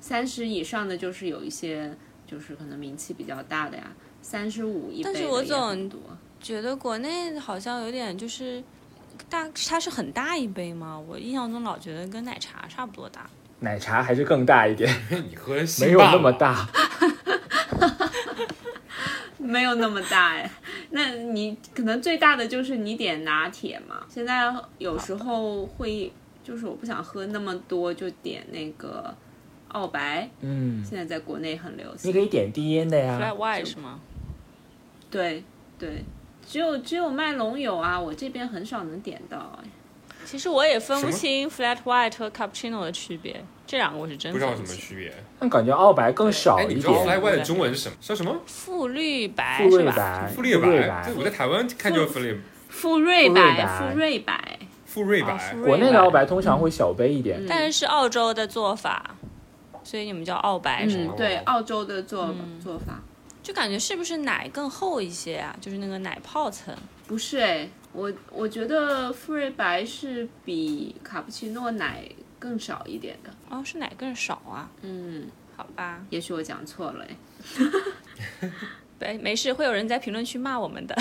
[0.00, 1.94] 三十以上的就是有一些
[2.26, 3.92] 就是可能名气比较大的呀，
[4.22, 6.00] 三十五一杯但是我总很多。
[6.40, 8.62] 觉得国内好像有点就是
[9.28, 10.98] 大，它是很大一杯吗？
[10.98, 13.28] 我印象中老觉得跟奶茶差不多大。
[13.60, 14.92] 奶茶还是更大一点，
[15.30, 16.66] 你喝没有那么大。
[19.38, 20.50] 没有那么大哎，
[20.90, 24.04] 那你可能最大的就是你点拿铁嘛。
[24.08, 29.14] 现在有时候会，就是我不想喝那么多，就点那个
[29.68, 32.12] 澳白，嗯，现在在国内很流行你。
[32.12, 33.32] 可以点低烟的 Flat 呀。
[33.38, 34.00] White 是吗？
[35.08, 35.44] 对
[35.78, 36.04] 对，
[36.44, 39.68] 只有只有麦龙有啊，我这边很少能点到哎。
[40.26, 44.80] 其实我也分不清 Flat White 和 Cappuccino 的区别，这两个我是真不知道有分不清。
[44.80, 45.14] 什么区别。
[45.38, 47.20] 但感觉澳白更少哎，一你知道 flat。
[47.20, 47.96] white 的中文是什么？
[48.00, 48.36] 叫什么？
[48.46, 50.28] 馥绿白富是吧？
[50.34, 54.58] 富绿白对，我在台湾看就是富瑞富瑞白，白富瑞白，
[54.92, 55.54] 馥瑞哦白。
[55.64, 57.40] 国内的澳白通常会小杯一点。
[57.40, 59.14] 嗯但是是澳洲的做法，
[59.84, 61.14] 所以你们叫澳白是吗？
[61.14, 63.00] 嗯，对，澳洲的做嗯做法。
[63.42, 65.54] 就感觉是不是奶更厚一些啊？
[65.60, 66.74] 就是那个奶泡层。
[67.06, 72.06] 不是哎，我我觉得馥芮白是比卡布奇诺奶
[72.38, 73.30] 更少一点的。
[73.48, 74.68] 哦，是奶更少啊？
[74.82, 77.16] 嗯，好吧，也许我讲错了哎。
[78.98, 80.94] 对没事，会有人在评论区骂我们的。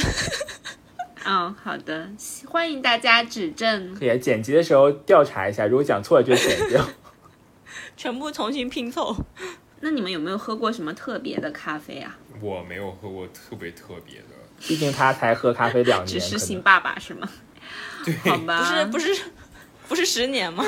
[1.26, 2.10] 嗯， 好的，
[2.48, 3.94] 欢迎大家指正。
[3.94, 6.82] 可以剪辑的时候调查一下，如果讲错了就剪掉。
[7.98, 9.14] 全部重新拼凑。
[9.82, 12.18] 那你们有没有喝过什么特别的咖啡啊？
[12.42, 14.35] 我没有喝过特别特别的。
[14.68, 17.30] 毕竟他才喝咖啡两年，只是新爸爸是吗？
[18.04, 19.22] 对好吧，不是不是
[19.90, 20.64] 不是十年吗？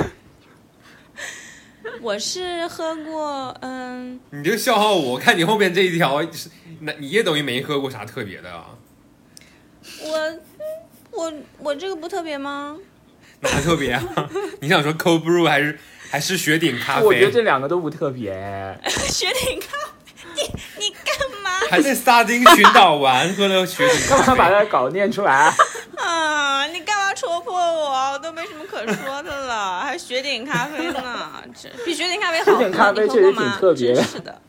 [2.01, 6.49] 我是喝过，嗯，你这个笑话，我看你后面这一条，是
[6.81, 8.67] 那你也等于没喝过啥特别的啊？
[10.01, 10.39] 我
[11.11, 12.77] 我我这个不特别吗？
[13.39, 14.03] 哪特别啊？
[14.61, 15.79] 你想说 cold brew 还是
[16.09, 17.31] 还是雪顶咖啡我觉得？
[17.31, 18.33] 这两个都不特别。
[19.09, 19.67] 雪顶咖
[20.35, 20.43] 啡，
[20.79, 20.86] 你你
[21.69, 24.49] 还在萨丁群岛玩，喝了雪顶干嘛把？
[24.49, 25.53] 它稿念出来啊？
[25.97, 26.67] 啊？
[26.67, 28.11] 你干嘛戳破我？
[28.13, 31.43] 我都没什么可说的了，还雪顶咖啡呢？
[31.61, 32.57] 这比雪顶咖啡好喝。
[32.57, 34.41] 雪顶咖啡你喝确实过吗挺特别是的。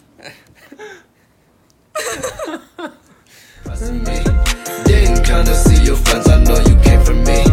[4.84, 7.44] Didn't come to see your friends, I know you came from me.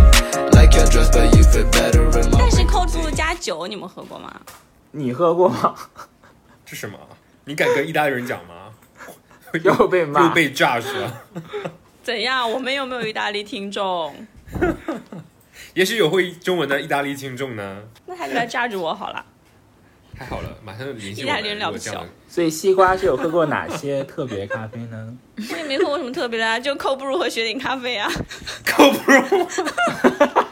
[0.51, 4.31] Like your dress, but you fit better in my 但是.扣住加酒，你们喝过吗？
[4.91, 5.75] 你喝过吗？
[6.65, 6.97] 这什么？
[7.45, 8.64] 你敢跟意大利人讲吗？
[9.63, 11.23] 又被骂又被 judge 了。
[12.03, 12.49] 怎样？
[12.51, 14.15] 我们有没有意大利听众？
[15.73, 17.83] 也许有会中文的意大利听众呢。
[18.05, 19.25] 那还是来炸着我好了。
[20.17, 21.39] 太好了，马上就联系我意大。
[21.39, 21.89] 利人了不起
[22.29, 25.13] 所以西瓜是有喝过哪些特别咖啡呢？
[25.51, 28.09] 我也没喝过什么特别的啊，就扣不如和雪顶咖啡啊。
[28.65, 30.44] cold brew，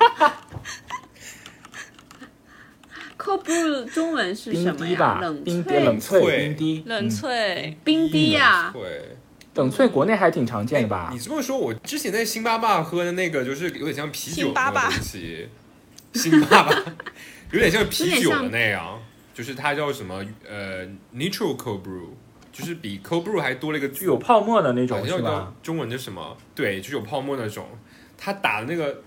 [3.24, 5.84] cold brew 中文是什冰么冰滴萃。
[5.84, 7.10] 冷萃脆冰滴，冷嗯。
[7.10, 9.18] 萃，冰滴呀、对。
[9.56, 11.10] 冷萃国内还挺常见的吧？
[11.14, 11.20] 你？
[11.20, 15.48] 这么说，我之前在星巴克喝的那个，就是有点像啤酒星巴巴那个东西，
[16.14, 16.84] 星巴克
[17.52, 19.00] 有点像啤酒的那样，
[19.34, 22.08] 就是它叫什么呃 Neutral Cold Brew，
[22.52, 25.54] 就是比 Cold Brew 还多了一个具有泡沫的那种好像叫是吧？
[25.62, 26.36] 中文的什么？
[26.56, 27.66] 对，就是有泡沫那种。
[28.18, 29.04] 它打的那个，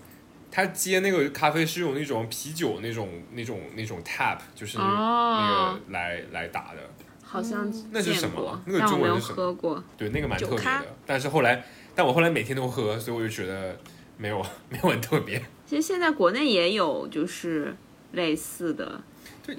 [0.51, 6.81] 它接那个咖啡是用那种啤酒那种那种那种 tap，就是那个、哦来来打的。
[7.23, 9.83] 好像那是什么，那个中文是什么喝过。
[9.97, 10.95] 对，那个蛮特别的。
[11.05, 11.61] 但是后来，
[11.93, 13.77] 但我后来每天都喝，所以我就觉得
[14.17, 15.37] 没有 没有很特别。
[15.65, 17.75] 其实现在国内也有就是
[18.13, 19.01] 类似的，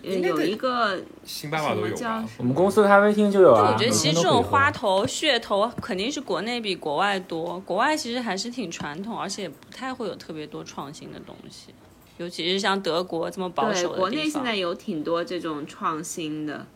[0.03, 2.29] 有一个什么吧？
[2.39, 3.73] 我们公司咖啡厅就有啊。
[3.73, 11.75] 我觉得其实这种花头、噱头肯定是国内比国外多，国外其实还是挺传统，而且不太会有特别多创新的东西，
[12.19, 13.93] 尤其是像德国这么保守。
[13.95, 16.67] 国内现在有挺多这种创新的，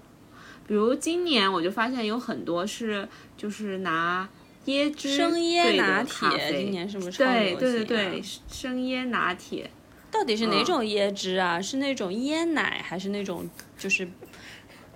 [0.67, 4.29] 比如今年我就发现有很多是就是拿
[4.67, 7.61] 椰汁生椰拿铁，今年是不是超流行、啊？
[7.61, 9.71] 对对对对，生椰拿铁，
[10.13, 11.61] 到底是哪种椰汁啊？
[11.61, 14.07] 是那种椰奶，还是那种就是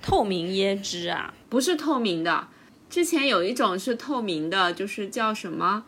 [0.02, 1.32] 透明椰汁啊？
[1.48, 2.46] 不是透明的，
[2.90, 5.84] 之前有一种是透明的，就是叫什么？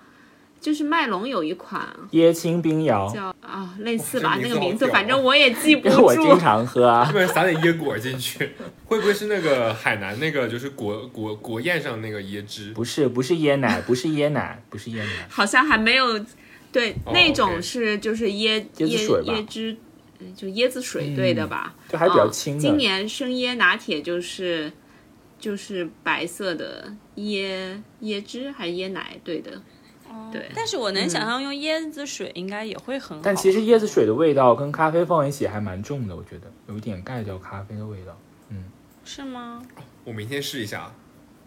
[0.61, 6.37] 就是麦龙有一款椰青冰摇，叫啊，类似吧那个名字，反正我也记 不因为我经。
[6.37, 7.13] 常喝啊是。
[7.13, 8.57] 不是撒点椰果进去？
[8.87, 12.73] 会不会是那个海南那个就是国国国宴上那个椰汁？
[12.73, 16.19] 不是不是椰奶，不是椰奶，不是椰奶，好像还没有，
[16.79, 19.77] 对，哦那种是就是椰椰子水吧椰汁，
[20.21, 21.75] 嗯就椰子水兑的吧？
[21.89, 22.61] 就还比较嗯轻的。
[22.61, 24.73] 今年生椰拿铁就是
[25.39, 29.19] 就是白色的椰椰汁还是椰奶？
[29.25, 29.61] 兑的，
[30.33, 30.51] 对。
[30.55, 33.23] 但是我能想象用椰子水应该也会很好。
[33.25, 38.19] 但其实椰子水的味道跟咖啡放一起还蛮重的，我觉得有一点盖掉咖啡的味道。
[38.51, 38.65] 嗯
[39.05, 39.63] 是吗？
[40.05, 40.93] 我明天试一下，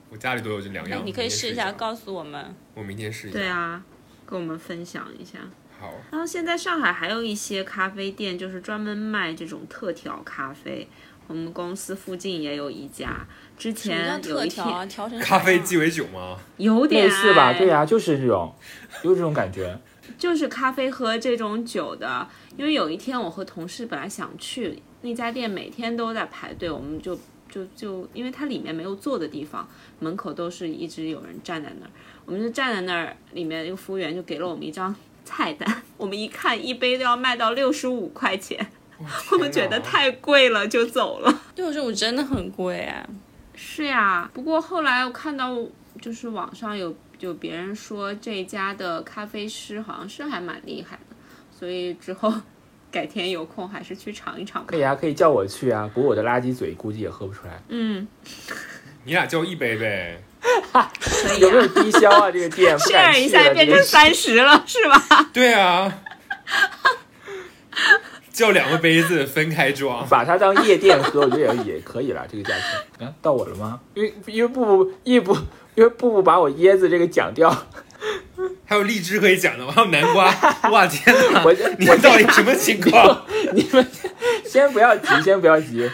[0.10, 1.02] 我家里都有这两样。
[1.06, 2.54] 你可以试一下，告诉我们。
[2.74, 3.38] 我明天试一下。
[3.38, 3.84] 对，啊，
[4.32, 5.40] 跟我们分享一下。
[5.78, 10.88] 好，然后现在上海还有一些咖啡店，就是专门卖这种特调咖啡。
[11.28, 13.26] 我们公司附近也有一家，
[13.58, 14.86] 之前有一天特调啊？
[14.86, 16.38] 调成咖啡鸡尾酒吗？
[16.58, 17.54] 有点类似吧？
[17.54, 18.54] 对呀、就是这种，
[19.04, 19.78] 就是这种感觉。
[20.18, 22.28] 就是咖啡和这种酒的。
[22.58, 27.18] 因为有一天我和同事本来想去那家店，每天都在排队，我们就
[27.50, 29.66] 就就因为它里面没有坐的地方，
[30.00, 31.92] 门口都是一直有人站在那儿，
[32.26, 38.66] 我们就站在那儿，里面那个服务员就给了我们一张菜单，我们一看一杯都要卖到六十五块钱，
[39.32, 41.42] 我们觉得太贵了，就走了。
[41.56, 43.06] 六十五真的很贵哎。
[43.56, 45.58] 是呀，不过后来我看到
[46.00, 51.16] 就是网上有有别人说这家的咖啡师好像是还蛮厉害的，
[51.52, 52.34] 所以之后
[52.90, 54.78] 改天有空还是去尝一尝吧可。
[54.78, 57.62] 以啊，可以叫我去啊，不过我的垃圾嘴估计也喝不出来。
[57.68, 58.08] 嗯，
[59.04, 60.24] 你俩叫一杯呗。
[61.40, 62.32] 有没有啊低消啊？
[62.32, 65.30] 这个店 不敢，share 一下变成三十了，是吧？
[65.32, 66.00] 对啊，
[68.34, 70.08] 叫两个杯子分开装。
[70.10, 73.08] 把它当夜店喝，我觉得也也可以了，这个价钱。
[73.08, 73.80] 啊，到我了吗？
[73.94, 75.34] 因为因为布布一不
[75.76, 77.50] 因为布布把我椰子这个讲掉，
[78.66, 79.72] 还有荔枝可以讲的吗？
[79.76, 80.26] 还有南瓜，
[80.72, 81.44] 哇天哪！
[81.46, 83.26] 我你们到底什么情况？
[83.54, 83.86] 你们
[84.46, 85.90] 先不要急，先不要急。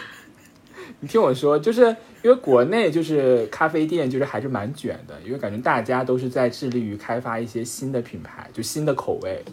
[1.00, 9.44] 你听我说，就是因为国内就是咖啡店，就是还是蛮卷的，因为感觉大家都是在致力于开发一些新的品牌，就新的口味，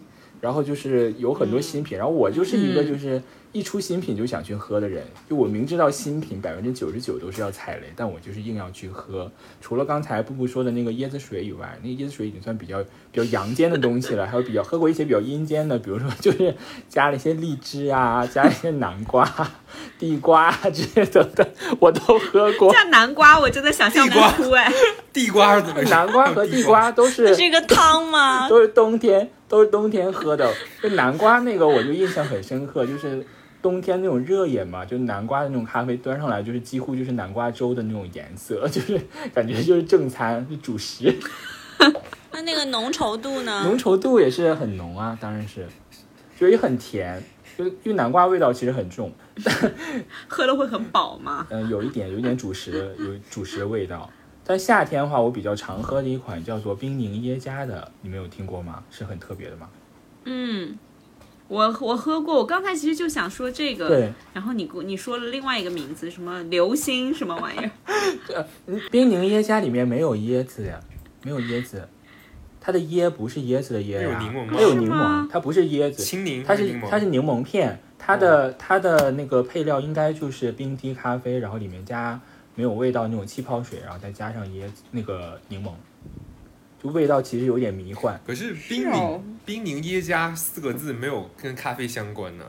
[0.42, 1.98] 然后就是有很多新品。
[1.98, 3.22] 然后我就是一个就是
[3.56, 9.32] 一出新品就想去喝的人，就我明知道新品百分之九十九都是要踩雷，但我就是硬要去喝。
[9.62, 16.54] 除了刚才布布说的那个椰子水以外，那个椰子水已经算比较比较阳间的东西了， 还有比较喝过一些比较阴间的，比如说就是
[16.90, 19.26] 加了一些荔枝啊，加了一些南瓜、
[19.98, 21.48] 地瓜啊这些等等，
[21.80, 22.74] 我都喝过。
[22.74, 24.70] 像南瓜，我真的想象不地瓜出哎。
[25.14, 25.82] 地瓜是怎么？
[25.84, 28.50] 南瓜和地瓜都是是一个汤吗？
[28.50, 30.54] 都是冬天，都是冬天喝的。
[30.84, 33.26] 就南瓜那个，我就印象很深刻，就是
[33.66, 39.02] 冬天那种热饮嘛，就南瓜的那种咖啡端上来，就是几乎就是南瓜粥的那种颜色， 就是
[39.34, 41.12] 感觉就是正餐，是主食。
[42.32, 43.76] 那那个浓稠度呢浓？
[43.76, 45.66] 稠度也是很浓啊，当然是，
[46.40, 47.24] 就也很甜，
[47.58, 49.12] 就因为南瓜味道其实很重，
[50.30, 51.48] 喝了会很饱吗？
[51.50, 54.08] 嗯、有一点有一点主食的有主食的味道。
[54.46, 58.84] 但夏天的话，我比较常喝的一款叫做冰凝椰加的，你们有听过吗？
[58.92, 59.68] 是很特别的吗？
[60.26, 60.78] 嗯，
[61.48, 67.72] 我我喝过，我刚才其实就想说这个，对，然后你给我你说了另外一个名字，什么流星什么玩意儿？
[68.68, 70.80] 嗯冰柠椰加里面没有椰子呀，
[71.24, 71.88] 没有椰子，
[72.60, 76.80] 它的椰不是椰子的椰呀，有柠檬吗它有柠檬，它不是椰子，青柠它是？
[76.90, 82.20] 它是柠檬片，它的、它的那个配料应该就是冰滴咖啡，然后里面加
[82.56, 85.70] 没有味道那种气泡水，然后再加上椰子那个柠檬，
[86.86, 88.20] 就味道其实有点迷幻。
[88.26, 92.44] 可是冰是哦柠冰柠椰加四个字没有跟咖啡相关呢，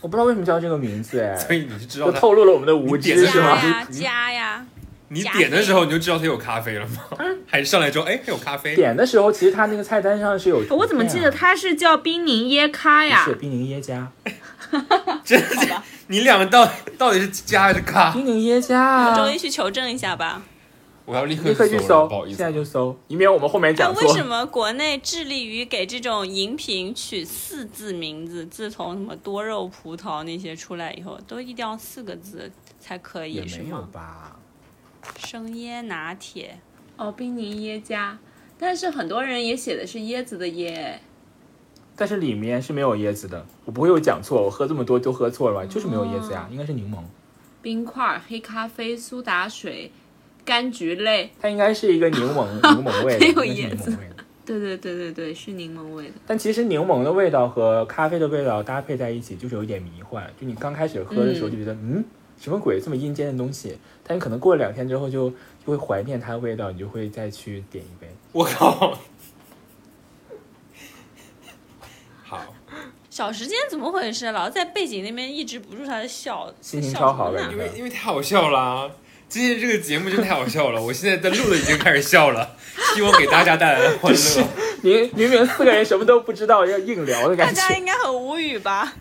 [0.00, 3.56] 我不知道为什么叫这个名字哎， 所以你是知道透露了我们的无知是吗？
[3.60, 4.66] 加呀加呀，
[5.08, 7.02] 你点的时候你就知道它有咖啡了吗？
[7.46, 8.74] 还是上来之后哎它有咖啡？
[8.74, 11.30] 点的时候其实它那个菜单上是有、我怎么记得？
[11.30, 13.34] 它是叫冰柠椰咖呀是？
[13.34, 14.10] 冰柠椰加，
[15.24, 15.82] 真的假？
[16.08, 18.10] 你两个到到底是加还是咖？
[18.12, 20.42] 冰柠椰加啊，周一去求证一下吧。
[21.08, 22.52] 我要立刻立刻去搜了，搜不好，意思现在。
[22.52, 24.06] 就搜，以免我们后面哎，讲错。
[24.06, 28.44] 为什么国内致力于给这种饮品取四字名字？
[28.44, 33.88] 自从什么多肉葡萄那些出来以后，都一定要四个字才可以，是没有吗？
[33.90, 34.36] 吧？
[35.16, 36.60] 生椰拿铁，
[36.98, 38.18] 哦，冰柠椰加，
[38.58, 40.96] 但是很多人也写的是椰子的椰。
[41.96, 45.64] 但是里面是没有椰子的，我不会有讲错，我喝这么多都喝错了吧？
[45.64, 46.98] 就是没有椰子呀，应该是柠檬，
[47.62, 49.90] 冰块、黑咖啡、苏打水、
[50.48, 53.96] 柑橘类，它应该是一个柠檬 柠檬味的，没有应该是椰子味。
[54.46, 56.14] 对对对对对，是柠檬味的。
[56.26, 60.24] 但其实柠檬的味道和咖啡的味道搭配在一起，就是有点迷幻。
[60.40, 62.02] 就你刚开始喝的时候就觉得，嗯，
[62.40, 63.76] 什么鬼，这么阴间的东西？
[64.02, 65.36] 但你可能过了两天之后就，就
[65.66, 68.08] 会怀念它的味道，你就会再去点一杯。
[68.32, 68.98] 我靠！
[72.24, 72.54] 好，
[73.10, 74.32] 小时间怎么回事？
[74.32, 78.90] 老在背景那边抑制不住他的笑，心情超好感什么呢因为因为太好笑啦、
[79.28, 82.56] 今天这个节目就太好笑了，我现在在录的已经开始笑了，
[82.94, 84.48] 希望给大家带来欢乐。
[84.80, 87.60] 明明明四个人什么都不知道，要硬聊的感觉。
[87.60, 88.94] 大家应该很无语吧？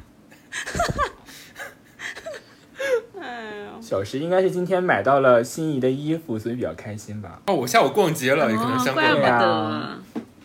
[3.22, 7.42] 哎呦，小石应该是今天买到了心仪的衣服，所以比较开心吧。
[7.48, 10.00] 哦，我下午逛街了，有可能相关怪不对吧。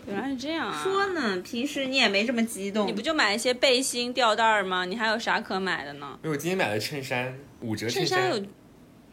[0.06, 0.80] 原来是这样啊！
[0.82, 2.86] 说呢，平时你也没这么激动。
[2.86, 4.84] 你不就买一些背心、吊带儿吗？
[4.84, 6.18] 你还有啥可买的呢？
[6.22, 8.40] 因为我今天买了衬衫，五折衬衬衫有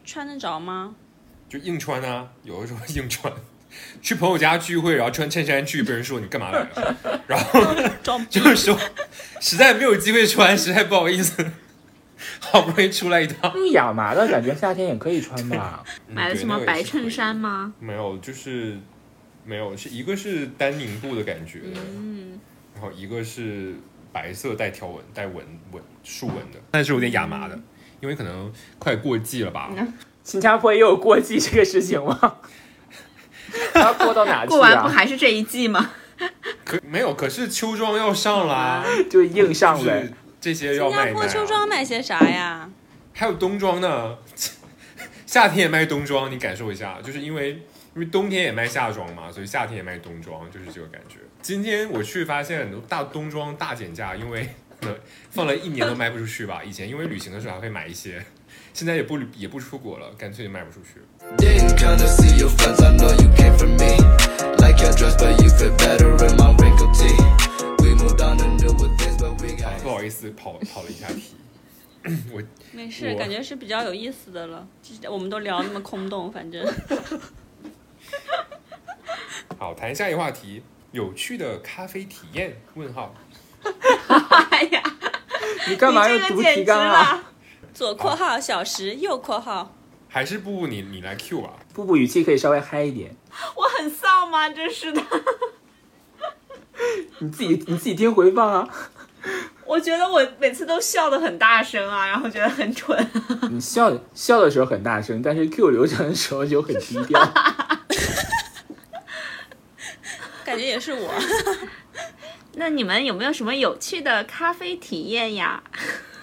[0.04, 0.94] 穿得着吗？
[1.48, 3.32] 就硬穿啊，有的时候硬穿。
[4.02, 7.20] 去朋友家聚会，然后穿衬衫去，被人说你干嘛来了？
[7.28, 7.60] 然后
[8.02, 8.76] 装就是说，
[9.40, 11.46] 实在没有机会穿，实在不好意思，
[12.40, 13.52] 好不容易出来一趟。
[13.54, 15.84] 用亚麻的感觉夏天也可以穿吧？
[16.08, 17.34] 买了什么白衬衫？
[17.36, 17.72] 吗？
[17.78, 18.76] 没有，就是
[19.44, 22.40] 没有，是一个是丹宁布的感觉，嗯，
[22.74, 23.74] 然后一个是
[24.12, 27.56] 白色带条纹、带纹纹竖纹的，但是有点亚麻的，
[28.00, 29.70] 因为可能快过季了吧。
[30.24, 32.36] 新加坡也有过季这个事情吗？
[33.72, 34.88] 它过到哪去过完不啊？
[34.88, 35.90] 还是这一季吗？
[36.64, 40.12] 可没有，可是秋装要上啦， 就硬上呗就是。
[40.40, 41.26] 这些要新加坡。
[41.26, 42.70] 秋装卖些啥呀？
[43.12, 44.16] 还有冬装呢，
[45.26, 47.50] 夏天也卖冬装，你感受一下，就是因为
[47.94, 51.16] 因为冬天也卖夏装嘛，所以夏天也卖冬装，就是这个感觉。
[51.42, 54.48] 今天我去发现很多大冬装大减价，因为
[54.82, 54.96] 呃
[55.30, 56.62] 放了一年都卖不出去吧。
[56.64, 58.24] 以前因为旅行的时候还会买一些，
[58.72, 61.00] 现在也不旅也不出国了，干脆就卖不出去。
[61.36, 63.98] Didn't kinda see your friends, I know you came from me.
[64.58, 67.14] Like your dress, but you fit better in my wrinkled tee.
[67.82, 71.34] We moved on to newer things, but we 啊 got 不好意思，跑跑了一下题。
[72.32, 74.66] 我没事，我感觉是比较有意思的了。
[74.82, 76.66] 就是我们都聊那么空洞，反正
[79.58, 80.62] 好谈下一个话题，
[80.92, 82.56] 有趣的咖啡体验？
[82.74, 83.14] 问号。
[85.68, 87.22] 你干嘛你要读提纲啊？
[87.72, 89.74] 左括号小时，右括号。
[90.08, 91.50] 还是布布你你来 Q 吧？
[91.72, 93.14] 布布语气可以稍微嗨一点，
[93.54, 94.48] 我很丧吗？
[94.50, 95.00] 真是的，
[97.20, 98.68] 你自己你自己听回放啊。
[99.66, 103.08] 我觉得我每次都笑得很大声啊，然后觉得很蠢。
[103.52, 107.20] 你笑笑的时候很大声，但是 Q 流程的时候就很低调。
[110.44, 111.14] 感觉也是我。
[112.54, 115.62] 那你们有没有什么有趣的咖啡体验呀？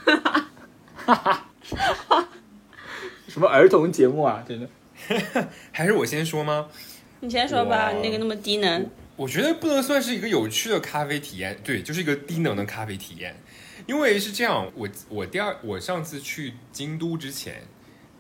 [0.05, 1.47] 哈哈
[2.07, 2.29] 哈
[3.27, 4.43] 什么儿童节目啊？
[4.47, 4.69] 真的。
[5.71, 6.67] 还是我先说吗？
[7.19, 8.89] 你先说吧，你那个那么低能。
[9.15, 13.35] 我觉得不能算是一个有趣的咖啡体验，对，就是一个低能的咖啡体验。
[13.85, 17.63] 因为是这样，我我第二我上次去京都之前，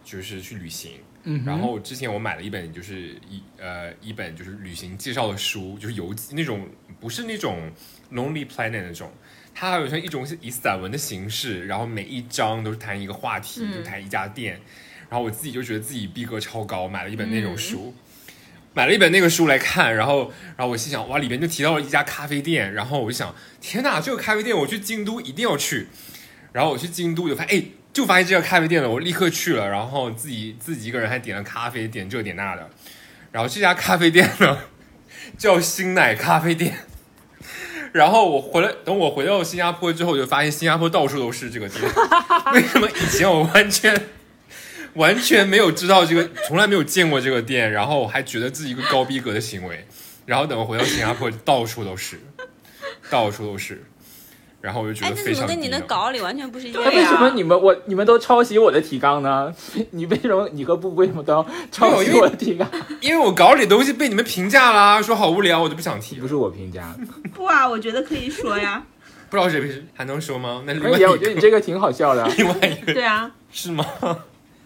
[0.07, 0.93] 就是去旅行，
[1.23, 6.65] 嗯然后之前我买了一本就是一呃一本就是旅行介绍的书，就是游记那种
[6.97, 7.69] 不是那种
[8.13, 9.11] Lonely Planet 那种，
[9.53, 14.61] 它还有像一种是以散文的形式，然后每一章都是谈一个话题，就谈一家店。
[15.09, 17.93] 然后我自己就觉得自己逼格超高，买了一本那种书。
[18.73, 25.87] 买了一本那个书来看，然后，然后我心想，哇，里面就提到了一家咖啡店，然后我就想，天哪，这个咖啡店我去京都一定要去。
[26.53, 27.65] 然后我去京都就发现，哎，
[27.97, 32.69] 就发现这家咖啡店了，我立刻去了，然后自己自己一个人还点了咖啡，点这点那的。
[33.31, 34.55] 然后这家咖啡店呢，
[35.35, 36.77] 叫新奶咖啡店。
[37.93, 41.81] 然后我回来，等我回到新加坡之后，就发现新加坡到处都是这个店。
[42.53, 43.99] 为什么以前我完全
[44.93, 49.87] 完全没有知道这个，从来没有见过这个店，然后还觉得自己一个高逼格的行为。
[50.27, 52.19] 然后等我回到新加坡，到处都是，
[53.09, 53.83] 到处都是。
[54.59, 59.53] 然后我就觉哎，得这怎么跟你非常低能的稿里完全不是一样那为什么你们我你们都抄袭我的提纲呢？
[59.91, 62.67] 你为什么你和布布为什么都要抄袭我的提纲？
[62.99, 66.15] 因为我稿里的东西被你们评价啦，说好无聊，我就不想提。
[66.15, 66.95] 不是我评价，
[67.33, 68.83] 不啊，我觉得可以说呀。
[69.29, 70.63] 不知道谁谁还能说吗？
[70.65, 72.25] 那另可以啊，外一个，我觉得你这个挺好笑的。
[72.37, 73.85] 另外一个对啊，是吗？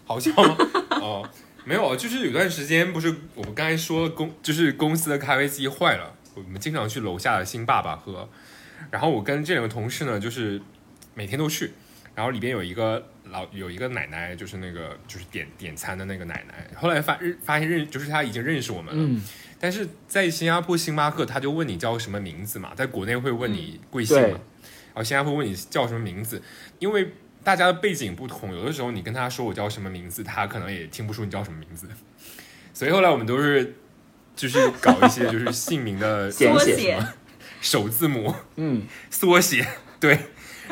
[0.05, 0.55] 好笑吗？
[1.01, 1.27] 哦，
[1.65, 8.29] 没有，就是有段时间不是我们刚才说公就是公司的咖啡机坏了，我们经常去楼下的新爸爸喝。
[8.89, 10.61] 然后我跟这两个同事呢，就是
[11.13, 11.71] 每天都去。
[12.13, 16.67] 然后里边有一个老有一个奶奶，就是那个就是点点餐的那个奶奶。
[16.75, 19.23] 后来发认发现认就是她已经认识我们了，嗯，
[19.57, 24.39] 但是在新加坡星巴克，他就问你叫什么名字嘛，在国内会问你贵姓嘛，
[24.93, 26.41] 然后新加坡问你叫什么名字，
[26.79, 27.13] 因为
[27.45, 31.87] 大家的背景不同，有的时候你跟他说我叫什么名字，他可能也听不出你叫什么名字，
[32.73, 33.73] 所以后来我们都是
[34.35, 37.01] 就是搞一些就是姓名的缩写
[37.61, 39.65] 首字母嗯，缩写，
[39.99, 40.17] 对。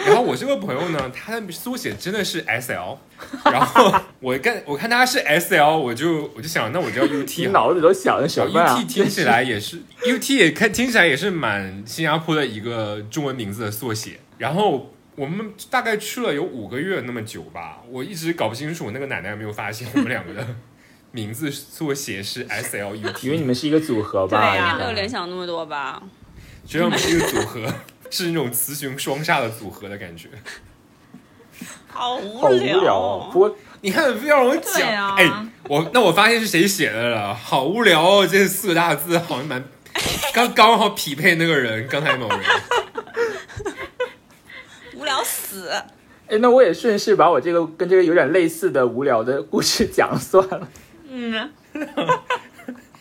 [0.05, 2.97] 然后我这个朋友呢，他的缩写真的是 S L，
[3.43, 7.51] 然后我看我看他是 S L，我就我就想，那我就要 U T，你。
[7.51, 8.87] 脑子里都想的什么啊 UT？
[8.87, 14.21] 听起来也是 UT 也看听起来也是蛮新加坡的一个中文名字的缩写。
[14.37, 20.47] 然后我们大概去了有五个月那么久吧，我一直搞不清楚我那个奶奶有没有发现我们两个的
[21.11, 24.51] 名字缩写是 S L U T，因为你们是一个组合吧？
[24.51, 26.01] 对呀没有联想那么多吧？
[26.69, 27.65] 觉得我们是一个组合，
[28.11, 30.29] 是那种雌雄双煞的组合的感觉。
[31.87, 33.29] 好无好无聊哦。
[33.33, 39.63] 不过你看，非要我讲，哎，我那我发现是谁写的了，好无聊哦，这四个大字好像蛮
[40.31, 42.39] 刚刚好匹配那个人，刚才某人。
[44.95, 45.71] 无聊死！
[46.27, 50.69] 哎，那我也顺势把我这个跟这个有点类似的无聊的故事讲算了。
[51.09, 51.49] 嗯，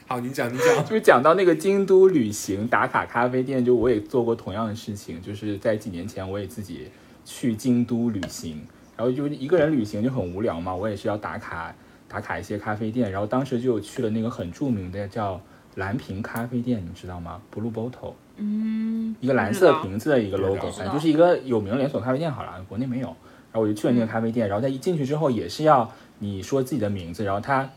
[0.09, 0.83] 好，你讲，你讲。
[0.87, 6.89] 就是讲到那个京都旅行打卡咖啡店，就我也做过同样的事情，就是在几年前我也自己
[7.27, 8.65] 去京都旅行，
[8.97, 11.75] 然后就一个人旅行就很无聊嘛，我也是要打卡
[12.09, 15.39] 打卡一些咖啡店，然后当时就去了那个很著名的叫
[15.75, 23.09] 蓝瓶咖啡店，你知道吗？Blue Bottle，嗯，一个蓝色瓶子的一个 logo，反正就是一个有名的连锁咖啡店好了，国内没有。
[23.51, 27.69] 然后我就去了那个咖啡店，然后他一进去之后也是要你说自己的名字，然后他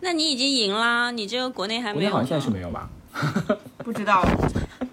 [0.00, 2.10] 那你已经赢啦，你这个国内还没有呢。
[2.10, 2.88] 国内好像现在是没有吧？
[3.84, 4.24] 不知道，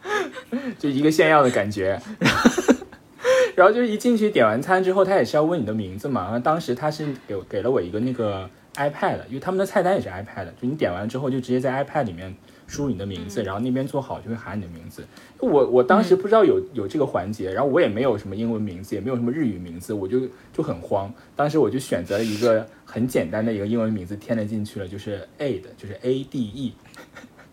[0.80, 1.99] 就一个炫耀的感觉。
[3.56, 6.24] 然后就是一进去点完餐之后，他也是要问你的名字嘛。
[6.24, 12.36] 然后当时他是给给了我一个那个 iPad，因为他们的菜单也是 iPad，就你点完之后就直接在 iPad 里面
[12.68, 15.05] 输入你的名字，然后那边做好就会喊你的名字。
[15.39, 21.13] 我我当时不知道有有这个环节，然后我也没有什么英文名字，也没有什么日语名字，我就就很慌。
[21.36, 26.74] 当时我就选择了一个很简单的一个英文名字填了进去了，就是 Ade，就是 A D E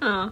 [0.01, 0.31] 嗯，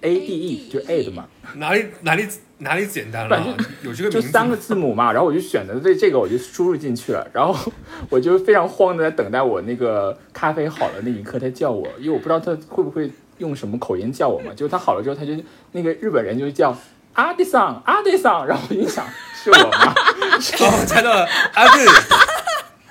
[0.00, 1.26] A D E 就 Ade 嘛。
[1.56, 2.26] 哪里哪里
[2.58, 3.66] 哪里简单了反正？
[3.82, 7.72] 有这个名字就三个字母嘛，然后我就选择这这个，我就输入进去了，然后
[8.08, 15.32] 我就非常慌的在等待我那个咖啡好了那一刻，他叫我，因为我不知道他会不会用什么口音叫我嘛，就是他好了之后，他就
[15.72, 16.76] 那个日本人就叫
[17.12, 19.94] 阿迪桑阿迪桑，然后我就想是我吗？
[20.60, 21.78] 哦，猜到了，阿杜，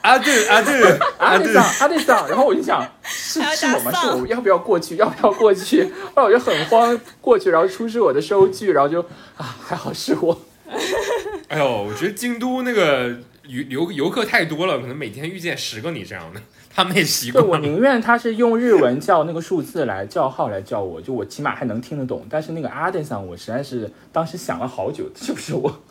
[0.03, 0.71] 阿杜，阿杜，
[1.17, 3.91] 阿阿杜，迪桑阿杜桑，然后我就想 是是我吗？
[3.91, 4.97] 是我要不要过去？
[4.97, 5.83] 要不要过去？
[6.13, 9.01] 后来我就很慌过去，然后出示我的收据，然后就
[9.37, 10.39] 啊还好是我。
[11.47, 16.41] 哎呦，我觉得京都那个游游游客太多了，可能每天遇见十个你这样的，
[16.73, 17.57] 他们也习对，我。
[17.63, 22.25] 宁愿他是用日文叫那个数字来叫号来叫我，就我起码还能听得懂。
[22.29, 25.81] 但是那个阿德桑，我实在是当时想了好久，是不是我？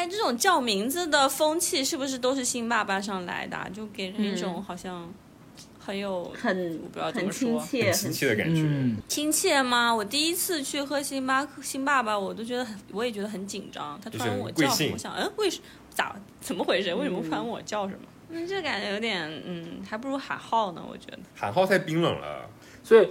[0.00, 3.68] 哎，这种叫名字的风气是不是都是新爸爸上来的啊？
[3.70, 5.12] 就给人一种好像
[5.78, 9.94] 很有很我不知道怎么说亲切，很亲切的感觉，嗯，亲切吗？
[9.94, 14.00] 我第一次去喝星巴克星爸爸，我都觉得很，我也觉得很紧张。
[14.02, 16.94] 他突然问我叫什么，我想，嗯，为什咋怎么回事？
[16.94, 18.00] 为什么突然问我叫什么？
[18.30, 20.82] 嗯，这感觉有点，嗯，还不如喊号呢。
[20.88, 21.18] 我觉得。
[21.36, 22.48] 喊号太冰冷了，
[22.82, 23.06] 所以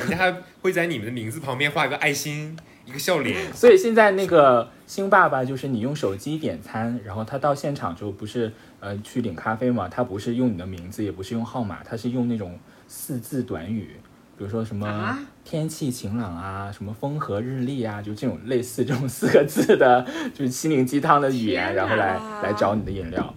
[0.00, 3.52] 人家还会在你们的名字旁边画一个爱心，一个笑脸。
[3.54, 13.96] 所以现在那个星爸爸就是你用手机点餐，然后他到现场之后不是呃去领咖啡嘛，他不是用你的名字，也不是用号码，他是用那种四字短语。
[14.36, 23.34] 比如说什么啊天气晴朗啊，什么风和日丽啊，就这种类似这种四个字的，就是心灵鸡汤的语言，然后来来找你的饮料。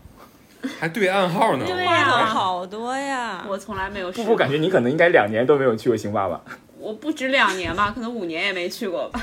[0.78, 3.46] 还对暗号呢，对话头呀好多呀！
[3.48, 4.34] 我从来没有试不过。
[4.34, 6.42] 不，感觉你可能应该两年都没有去过星爸爸。
[6.78, 9.22] 我不止两年吧，可能五年也没去过吧。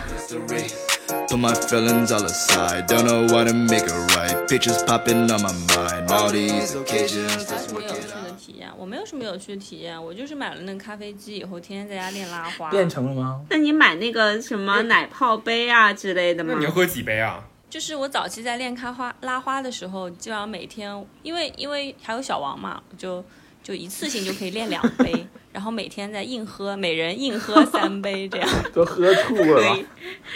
[1.28, 2.86] Put my feelings all aside.
[2.86, 4.48] Don't know what to make it right.
[4.48, 6.10] Pictures popping on my mind.
[6.10, 7.46] All these occasions.
[7.46, 12.70] 没 Let's 什么有趣的体验，我没有什么有趣的体验，我就是买了那个咖啡机以后，天天在家练拉花。
[12.70, 13.40] 练成了吗？
[13.48, 16.58] 那你买那个什么奶泡杯啊之类的吗那？
[16.60, 17.44] 你要喝几杯啊？
[17.70, 23.24] 就是我早期在练开花拉花的时候，基本上每天，因为因为还有小王嘛，我就
[23.62, 28.48] 就一次性就可以练两杯， 然后每天再硬喝，每人硬喝 三杯这样。
[28.72, 29.78] 都喝吐了。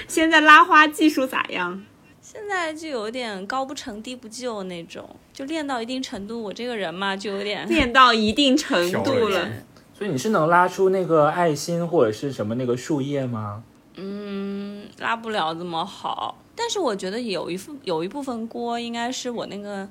[0.06, 1.82] 现在拉花技术咋样？
[2.20, 9.48] 现在就有点高不成低不就那种，就练到一定程度，我这个人嘛就有点 练到一定程度了
[9.96, 13.62] 所以你是能拉出那个爱心或者是什么那个树叶吗？
[13.94, 16.36] 嗯，拉不了这么好。
[16.54, 19.88] 但是我觉得有一部有一部分锅应该是我那个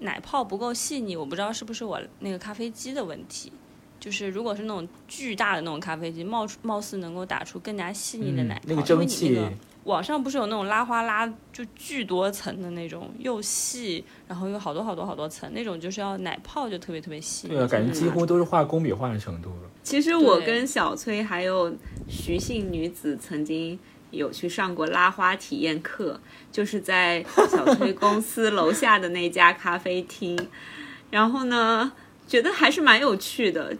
[0.00, 3.52] 奶泡不够细腻，我不知道是不是我那个咖啡机的问题。
[3.98, 9.52] 就是如果是那种巨大的那种咖啡机，冒出貌似能够打出更加细腻的奶泡，嗯那个因为你蒸汽那个
[9.84, 17.48] 网上不是有那种拉花拉就巨多层的那种，又细，然后有好多好多好多层，那种就是要奶泡就特别特别细。
[17.48, 19.70] 对啊，感觉几乎都是画工笔画的程度了。
[19.82, 21.74] 其实我跟小崔还有
[22.06, 23.76] 徐姓女子曾经
[24.16, 26.18] 有去上过拉花体验课，
[26.50, 30.36] 就是在小崔公司楼下的那家咖啡厅。
[31.10, 31.92] 然后呢，
[32.26, 33.72] 觉得还是蛮有趣的，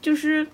[0.00, 0.46] 就是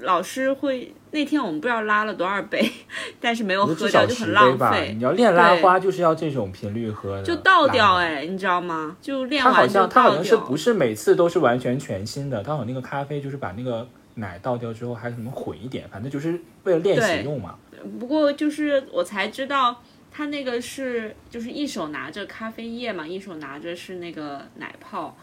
[0.00, 2.70] 老师会那天我们不知道拉了多少杯，
[3.20, 4.58] 但是没有喝掉，就很浪。
[4.58, 8.00] 费你，要练拉花，就是要这种频率喝的，就倒掉拉。
[8.00, 8.96] 哎，你知道吗？
[9.00, 10.24] 就练完就像它好倒掉。
[10.24, 12.42] 像是不是每次都是完全全新的？
[12.42, 17.56] 它好像那个咖啡就是把那个奶倒掉之后还什么混一点，反正就是为了练习用嘛。
[17.98, 25.16] 不过就是我才知道，他那个是就是一手拿着咖啡液嘛，一手拿着是那个奶泡，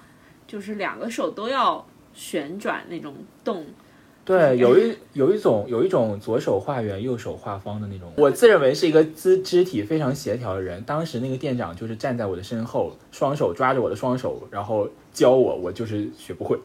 [0.47, 3.65] 就是两个手都要旋转那种动。
[4.23, 8.11] 对，有一有一种有一种左手画圆右手画方的那种。
[8.17, 10.81] 我自认为是一个肢肢体非常协调的人。
[10.83, 16.57] 当时那个店长就是站在我的身后，双手抓着我的双手，然后教我，我就是学不会。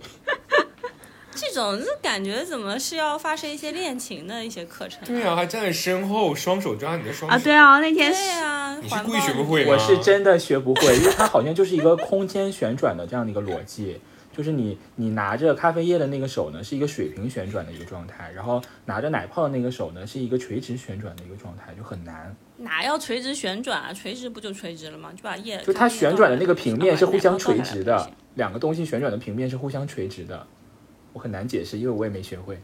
[1.41, 7.34] 这种就感觉怎么是要发生一些恋情的一些课程、对啊，还站在身后，双手抓你的双手。
[7.34, 9.72] 啊，对啊，那天对啊，你是环抱故意学不会吗？
[9.72, 13.99] 我是真的学不会， 因为它好像就是一个空间旋转的这样的一个逻辑。
[14.36, 22.34] 就是你你拿着咖啡液的那个手呢，是一个水平旋转的一个状态，然后拿着奶泡的那个手呢，是一个垂直旋转的一个状态，就很难。
[22.57, 23.93] 哪要垂直旋转啊？
[23.93, 25.11] 垂直不就垂直了吗？
[25.14, 30.47] 就把液就它旋转的那个平面是互相垂直的两个东西旋转的平面是互相垂直的，
[31.13, 32.59] 我很难解释，因为我也没学会。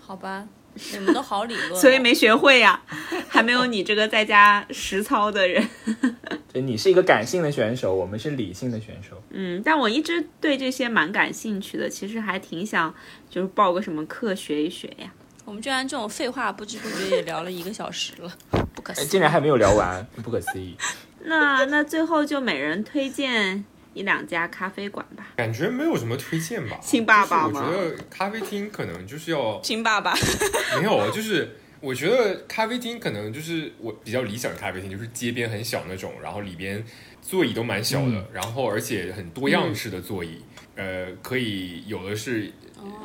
[0.00, 0.46] 好吧，
[0.92, 2.82] 你们都好理论哦，所以没学会呀、
[3.28, 5.66] 还没有你这个在家实操的人。
[6.52, 9.20] 就你是一个感性的选手，我们是理性的选手。
[9.30, 12.94] 嗯，但我一直对这些蛮感兴趣的，其实还挺想
[13.28, 15.12] 就是报个什么课学一学呀。
[15.44, 18.32] 我们居然这种废话不知不觉也聊了一个小时了，
[18.74, 19.08] 不可哎，思议。
[19.08, 20.76] 竟然还没有聊完，不可思议。
[21.26, 25.28] 那那最后就每人推荐一两家咖啡馆吧。
[25.36, 26.78] 感觉没有什么推荐吧。
[26.82, 30.14] 亲爸爸吗我觉得咖啡厅可能就是要 亲爸爸，
[30.78, 36.84] 没有，就是我觉得咖啡厅可能就是我比较理想的咖啡厅，就是街边很小那种，然后里边
[37.22, 40.42] 座椅都蛮小的，嗯然后而且很多样式的座椅，
[40.76, 42.50] 呃，可以有的是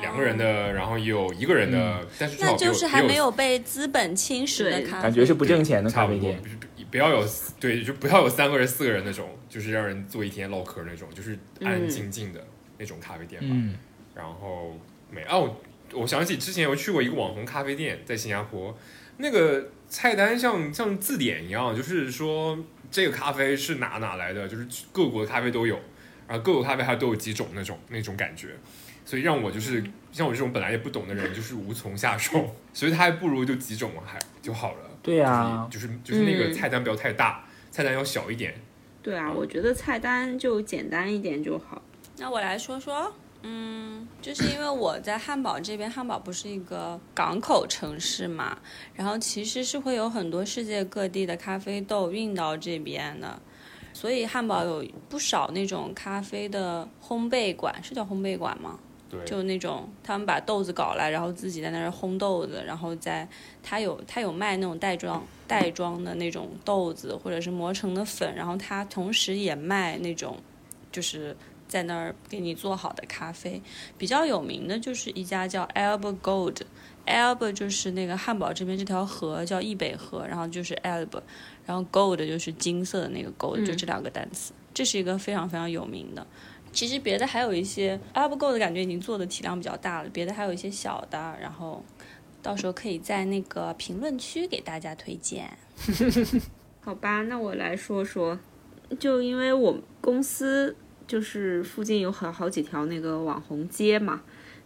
[0.02, 6.42] 两个人的，然后也有一个人的，但是最那就是还没有被资本侵蚀的咖啡，感觉是不挣钱的咖啡店。，
[6.90, 7.26] 不不要有
[7.60, 12.46] 对，就不要有三个人、四个人那种，就是让人坐一天唠嗑那种，就是安安静静的
[12.78, 13.48] 那种咖啡店吧。
[13.52, 13.76] 嗯，
[14.16, 14.78] 然后
[15.12, 15.56] 没哦、
[15.94, 18.78] 我我想起之前有去过一个网红咖啡店，在新加坡，
[19.18, 22.58] 那个菜单像像字典一样，就是说
[22.92, 25.80] 这个咖啡是哪哪来的，就是各国的咖啡都有，
[26.28, 28.50] 然后各国咖啡还都有几种那种那种感觉，
[29.06, 34.89] 所以让我就是像我这种本来也不懂的人，就是无从下手， 所以他还不如就几种还就好了。
[35.02, 38.54] 对呀、就是就是那个嗯菜单不要太大，菜单要小一点。
[39.02, 41.82] 对啊，我觉得菜单就简单一点就好。
[42.18, 43.12] 那我来说说，
[43.44, 48.58] 嗯，就是因为我在汉堡这边，汉堡不是一个港口城市嘛，
[48.94, 53.42] 然后其实是会有很多世界各地的咖啡豆运到这边的，
[53.94, 58.78] 所以汉堡有不少那种咖啡的烘焙馆，是叫烘焙馆吗？
[59.10, 63.28] 对，就那种他们把豆子搞来，然后自己在那儿烘豆子，然后再
[63.64, 70.38] 他有他有卖那种袋装袋装的那种豆子，或者是磨成的粉，然后他同时也卖那种
[70.92, 71.36] 就是
[71.68, 73.62] 在那儿给你做好的咖啡。
[73.98, 76.62] 比较有名的就是一家叫 Elbe Gold。
[77.08, 81.20] Elbe 就是那个汉堡这边这条河叫易北河，然后就是 Elbe，
[81.66, 86.28] 然后 Gold 就是金色的那个 Gold，、就这两个单词，这是一个非常非常有名的。
[86.72, 91.84] 其实别的还有一些 Up Go 的感觉已经做的体量比较大了，别的还有一些小的，然后
[92.42, 95.58] 到时候可以在那个评论区给大家推荐。
[96.82, 98.40] 好吧，那我来说说，
[99.00, 104.22] 就因为我公司就是附近有好好几条那个网红街嘛，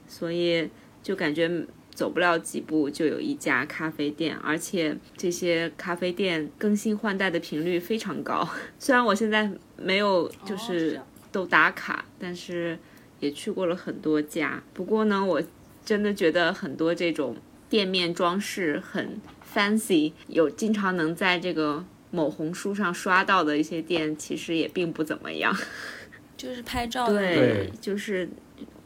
[0.07, 0.69] 所以
[1.01, 8.47] 就感觉走不了几步就有一家咖啡店，而且这些咖啡店更新换代的频率非常高。
[8.77, 12.79] 虽然我现在没有就是样都打卡，但是
[13.19, 14.63] 也去过了很多家。
[14.73, 15.41] 不过呢，我
[15.83, 17.35] 真的觉得很多这种
[17.67, 19.19] 店面装饰很
[19.53, 25.53] fancy，有经常能在这个某红书上刷到的一些店，其实也并不怎么样。
[26.37, 28.29] 就是拍照的对，对就是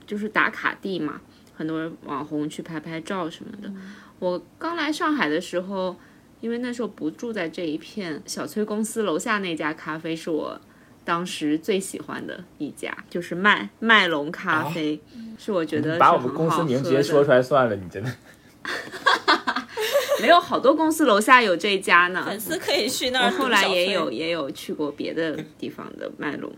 [0.05, 1.21] 就是打卡地嘛，
[1.53, 3.71] 很多网红去拍拍照什么的。
[4.19, 5.95] 我刚来上海的时候，
[6.39, 10.59] 因为那时候不住在这一片，小崔公司楼下那家咖啡是我
[11.07, 14.99] 当时最喜欢的一家，就是麦麦龙咖啡，
[15.37, 18.11] 是我觉得把我们公司名直接说出来算了，你真的。
[20.19, 22.25] 没有好多公司楼下有这家呢。
[22.25, 23.31] 粉丝可以去那儿。
[23.31, 26.51] 我后来也有也有去过别的地方的麦龙，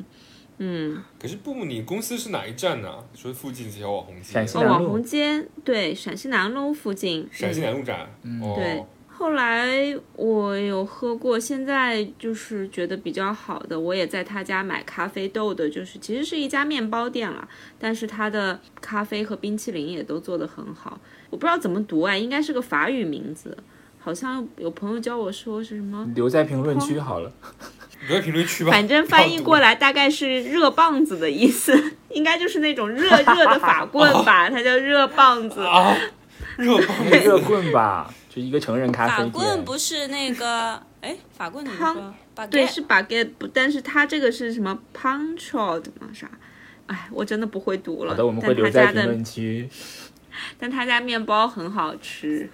[0.57, 2.89] 嗯，可是布布，你公司是哪一站呢？
[3.13, 8.09] 说附近这条网红街，哦，陕西南路网红街对，陕西南路附近，陕西南路站。
[8.23, 8.83] 嗯，对，
[9.19, 17.45] 后来我有喝过，现在就是觉得比较好的，我也在他家买咖啡豆的，就是其实是一家面包店了，
[17.77, 20.97] 但是他的咖啡和冰淇淋也都做得很好。
[21.29, 23.57] 我不知道怎么读啊，应该是个法语名字，
[23.99, 27.29] 好像有朋友教我说是什么，留在评论区好了。
[28.07, 28.71] 留在评论区吧。
[28.71, 35.59] 反正翻译过来大概是热棒子的意思，应该就是那种热热的法棍吧，它叫热棒子。
[35.59, 35.93] 啊，
[36.55, 38.09] 热棒热棍吧，
[38.39, 39.31] 就一个成人咖法啡店。
[39.31, 41.93] 棍不是那个， 哎，法棍怎么
[42.35, 42.47] 说？
[42.47, 46.09] 对，是 baguette，不但是它这个是什么 punchod 吗？
[46.13, 46.29] 啥？
[46.87, 48.11] 哎，我真的不会读了。
[48.11, 49.69] 好的，我们会但他留在评家的论区。
[50.57, 52.49] 但他 家面包很好吃，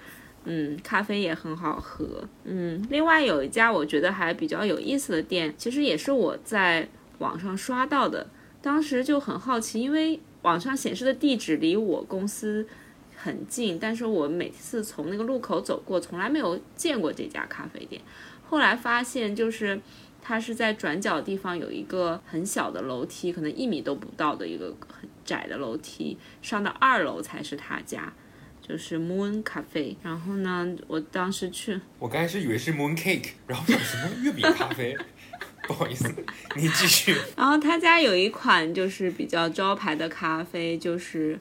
[0.45, 2.83] 嗯，咖啡也很好喝，嗯。
[2.89, 6.87] 另外有一家我觉得还比较有意思的店，其实也是我在
[7.19, 8.27] 网上刷到的，
[8.61, 12.67] 当时就很好奇，因为网上显示的地址离我公司
[13.15, 18.01] 很近，但是我每次从那个路口走过，从来没有见过这家咖啡店。
[18.47, 19.81] 后来发现就是。
[20.27, 28.11] 它是在转角地方有一个很小的楼梯，可能一米都不到的一个很窄的楼梯，上到二楼才是他家，
[28.59, 29.95] 就是 Moon Cafe。
[30.01, 34.97] 然后呢，我当时去，我刚开始以为是 moon cake，然后想什么月饼咖啡。
[35.67, 36.11] 不好意思，
[36.55, 37.15] 你继续。
[37.37, 41.39] 然后他家有一款就是比较招牌的咖啡，就是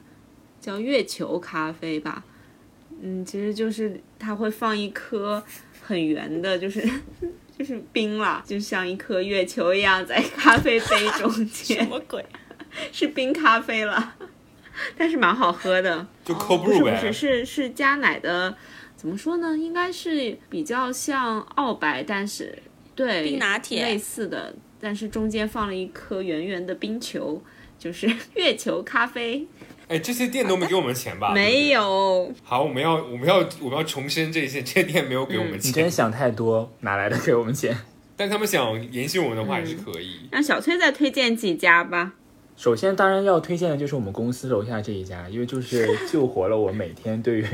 [0.59, 2.23] 叫月球咖啡吧。
[3.01, 5.43] 嗯，其实就是它会放一颗
[5.81, 6.81] 很圆的，就是
[7.57, 12.25] 就是冰啦，就像一颗月球一样在咖啡杯中间， 什么鬼？
[12.91, 14.15] 是冰咖啡了，
[14.97, 16.07] 但是蛮好喝的。
[16.23, 17.11] 就 cold 不是。
[17.11, 18.55] 是是是加奶的，
[18.95, 19.57] 怎么说呢？
[19.57, 22.57] 应该是比较像澳白，但是
[22.95, 27.41] 对冰拿铁类似的，但是中间放了一颗圆圆的冰球，
[27.77, 29.45] 就是 月球咖啡。
[29.87, 31.31] 哎，这些店都没给我们钱吧？
[31.35, 32.31] 没有。
[32.43, 37.75] 好，我们要我们要我们要重申这些，这些店没有给我们钱你钱，真想太多，哪来的给我们钱？
[38.17, 40.21] 但他们想联系我们的话也是可以。
[40.31, 42.13] 让小崔再推荐几家吧。
[42.55, 47.45] 首先，当然要推荐的就是我们公司楼下这一家，因为就是 救活了我每天对于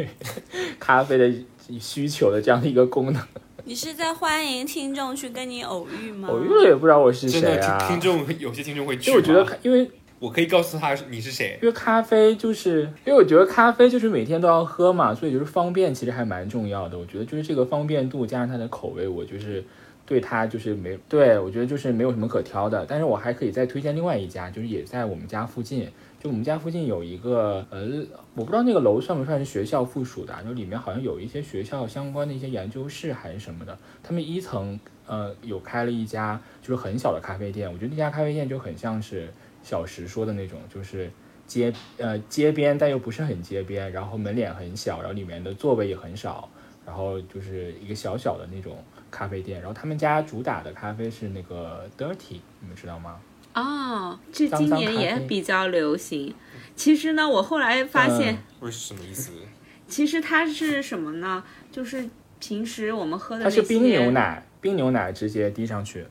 [0.79, 1.34] 咖啡的
[1.79, 3.21] 需求的这样的一个功能。
[3.63, 6.27] 你是在欢迎听众去跟你偶遇吗？
[6.29, 7.77] 偶遇了也不知道我是真的，谁啊。
[7.88, 9.89] 听听众有些听众会去因为我觉得，因为
[10.22, 11.57] 我可以告诉他你是谁。
[11.63, 16.95] 因为咖啡就是，因为我觉得咖啡就是每天都要喝嘛，所以就是方便其实还蛮重要的。
[16.95, 19.63] 我觉得就是这个方便度加上它的口味，我就是
[20.05, 22.86] 对它就是没对我觉得就是没有什么可挑的。
[22.88, 25.89] 但是我还可以再推荐另外一家，就是也在我们家附近。
[26.22, 28.05] 就我们家附近有一个呃，
[28.36, 33.76] 我不知道那个楼算不算是学校附属的，就里面好像有一些学校相关的一些研究室还是什么的。
[34.03, 39.34] 他们一层呃有开了一家就是很小的咖啡店，我觉得那家咖啡店就很像是
[39.64, 41.12] 小时说的那种，就是
[41.47, 46.49] 街呃街边，但又不是很街边，然后门脸很小，然后里面的座位也很少，
[46.86, 49.59] 然后就是一个小小的那种咖啡店。
[49.59, 53.20] 然后他们家主打的咖啡是那个 Dirty，你们知道吗？
[53.53, 56.34] 哦，这今年也比较流行。
[56.76, 59.32] 其实呢，我后来发现，嗯是什么意思？
[59.89, 61.43] 其实它是什么呢？
[61.70, 62.07] 就是
[62.39, 66.05] 平时我们喝的那些它是冰牛奶，冰牛奶直接滴上去。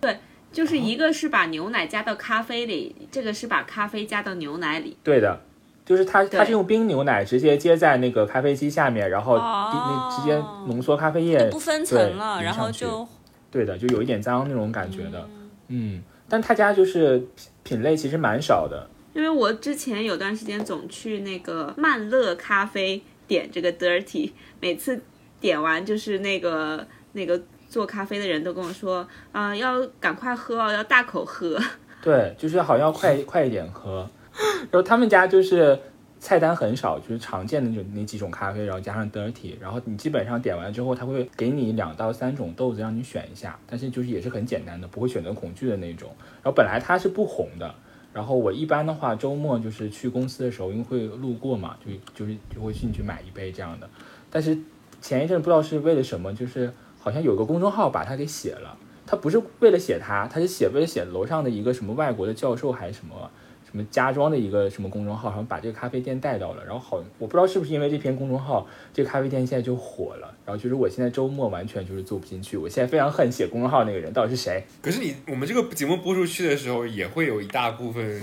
[0.53, 4.97] 就是一个是把牛奶加到咖啡里，这个是把咖啡加到牛奶里。
[5.05, 5.41] 对的，
[5.85, 10.37] 就是它，对它是用冰牛奶直接接在那个咖啡机下面，然后那直接
[10.67, 13.07] 浓缩咖啡液，不分层了，然后就
[13.51, 15.29] 对的，就有一点脏那种感觉的。
[15.69, 17.19] 嗯，但他家就是
[17.63, 18.89] 品品类其实蛮少的。
[19.13, 24.31] 因为我之前有段时间总去那个曼乐咖啡点这个 dirty，
[24.61, 25.01] 每次
[25.41, 27.41] 点完就是那个那个
[27.71, 31.59] 做咖啡的人都跟我说，啊、要赶快喝哦，要大口喝。
[32.03, 34.07] 对，就是好像要快快一点喝。
[34.71, 35.79] 然后他们家就是
[36.19, 46.09] 菜单很少，就是常见的那种那几种咖啡，然后加上 dirty，然后你基本上点完之后，他会给你两到三种豆子让你选一下，但是就是也是很简单的，不会选择恐惧的那种。
[46.43, 47.75] 然后本来它是不红的，
[48.13, 53.89] 然后我一般的话周末就是去公司的时候，因为会路过嘛，就就是就会进去买一杯这样的。
[54.31, 54.57] 但是
[55.01, 58.77] 前一阵不知道是为了什么，就是好像有个公众号把它给写了。
[59.07, 63.29] 他不是为了写他，他是写为了写楼上的一个什么外国的教授还是什么
[63.69, 74.65] 什么家装的一个什么公众号，然后把这个咖啡店带到了，然后好，我不知道是不是因为这篇公众号，这个咖啡店现在就火了，然后就是我现在周末完全就是做不进去，我现在非常恨写公众号那个人到底是谁？
[74.81, 78.23] 可是你我们这个节目播出去的时候，也会有一大部分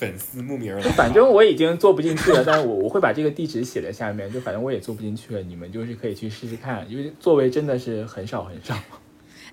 [0.00, 0.90] 粉丝慕名而来。
[0.92, 8.74] 反正我已经做不进去了，但是我我会把这个地址写在下面，就反正我也做不进去了，你们就是可以去试试看，因为座位真的是很少很少。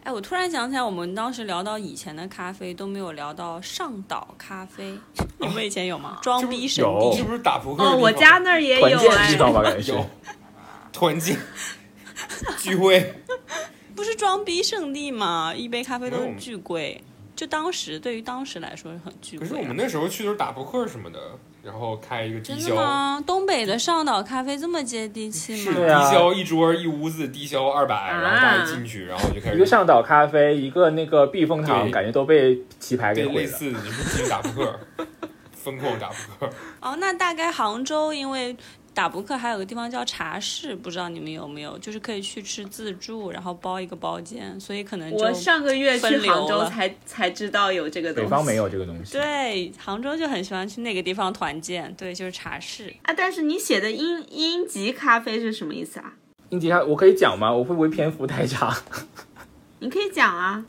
[0.03, 4.97] 哎，我突然想起来，我们当时聊到以前的咖啡都没有聊到上岛咖啡，
[5.37, 6.19] 你们以前有吗？
[6.23, 9.91] 装逼圣有地是不是打扑克哦，我家那儿也有团建的哎地，方吧，感觉是。
[9.91, 10.05] 有
[10.93, 11.37] 团建
[12.57, 13.15] 聚会，
[13.95, 15.53] 不是装逼圣地吗？
[15.53, 17.03] 一杯咖啡都是巨贵，
[17.37, 19.49] 就当时对于当时来说是很巨贵、啊。
[19.49, 21.19] 可是我们那时候去都是打扑克什么的，
[21.63, 23.23] 然后开一个低真的消，吗？
[23.27, 25.73] 东北的上岛咖啡这么接地气吗？
[25.75, 33.41] 对啊低消一桌一屋子低消二百，然后大家进去，然后就开始一个上岛咖啡，一个那个避风塘，感觉都被棋牌给对毁了。
[33.41, 34.79] 类似你是进去打扑克，
[35.53, 36.49] 疯狂打扑克。
[36.81, 38.57] 哦，那大概杭州因为。
[38.97, 41.77] 打扑克还有个地方叫茶室，不知道你们有没有？
[41.77, 48.25] 就是可以去吃自助，然后包一个包间，所以可能就我上个月去杭州才才知道有这个东西。
[48.25, 49.13] 北方没有这个东西。
[49.13, 52.91] 对杭州就很喜欢去那个地方团建，对，就是茶室。
[53.03, 56.13] 啊，但是你写的英英吉咖啡是什么意思啊？
[56.49, 57.53] 英吉咖，我可以讲吗？
[57.53, 58.75] 我会不会篇幅太长？
[59.77, 60.65] 你可以讲啊。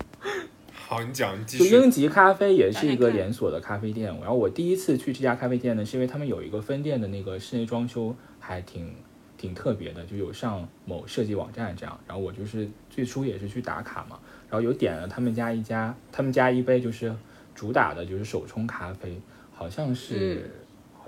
[0.88, 1.66] 好，你讲，你继就。
[1.66, 8.90] 英吉咖啡也是一个连锁的咖啡店，然后我第一次去这家咖啡店呢，是因为他们有一个分店的那个室内装修还挺
[9.36, 14.18] 挺特别的，就有上某设计网站这样，然后我就是最初也是去打卡嘛，
[14.48, 17.14] 然后有点了他们家一家，他们家一杯就是
[17.54, 19.20] 主打的就是手冲咖啡，
[19.52, 20.50] 好像是。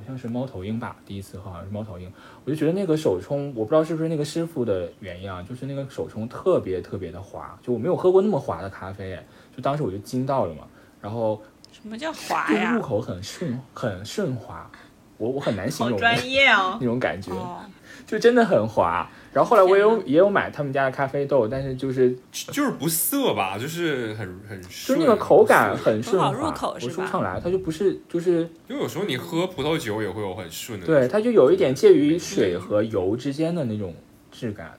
[0.01, 2.11] 好像是猫头鹰吧，第一次喝好像是猫头鹰，
[2.45, 10.65] 我就觉得那个手冲，我不知道是不是那个师傅的原因啊，就是那个手冲特别特别的滑，就我没有喝过那么滑的咖啡，哎就当时我就惊到了嘛，
[11.03, 12.81] 然后什么叫滑就入？
[12.81, 14.71] 口很顺很顺滑，
[15.19, 16.87] 我我很难形容好专业哦 那。
[16.87, 17.61] 种感觉，哦，
[18.07, 19.07] 就真的很滑。
[19.33, 30.87] 然后后来我也有也有买他们家的咖啡豆，但是就是就是不涩吧，就是很很就顺，那个口感很顺滑，很好入口我是吧说不上来，它就不是就是因为有时候你喝葡萄酒也会有很顺的。
[30.87, 33.95] 对，它就有一点介于水和油之间的那种
[34.33, 34.73] 质感。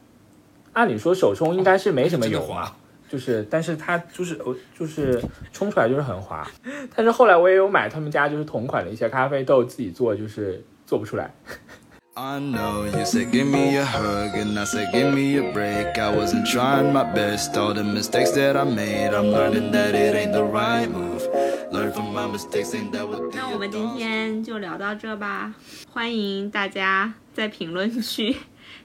[0.73, 2.75] 按理说手冲应该是没什么油嘛真的滑，
[3.09, 5.21] 就是，但是它就是呃就是
[5.53, 6.45] 冲出来就是很滑。
[6.95, 11.33] 但是后来我也有买他们家就是同款的一些咖啡豆自己做，就是做不出来。
[12.17, 15.97] I know you said give me a hug and I said give me a break.
[15.97, 17.55] I wasn't trying my best.
[17.55, 21.25] All the mistakes that I made, I'm learning that it ain't the right move.
[21.71, 25.55] Learn from my mistakes, ain't that what 那我们今天就聊到这吧，
[25.93, 28.35] 欢迎大家在评论区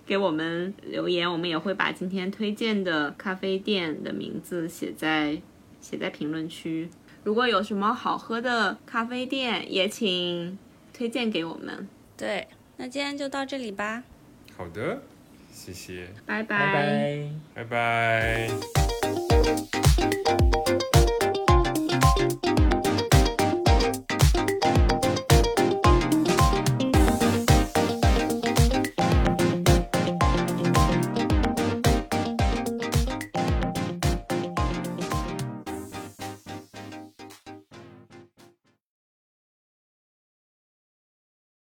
[0.06, 5.42] 给我们留言，我们也会把今天推荐的咖啡店的名字写在
[5.80, 6.88] 写在评论区。
[7.24, 10.56] 如果有什么好喝的咖啡店，也请
[10.92, 11.88] 推荐给我们。
[12.16, 12.46] 对，
[12.76, 14.02] 那今天就到这里吧。
[14.56, 15.02] 好的，
[15.52, 17.28] 谢谢，拜拜拜。
[17.54, 18.50] 拜拜。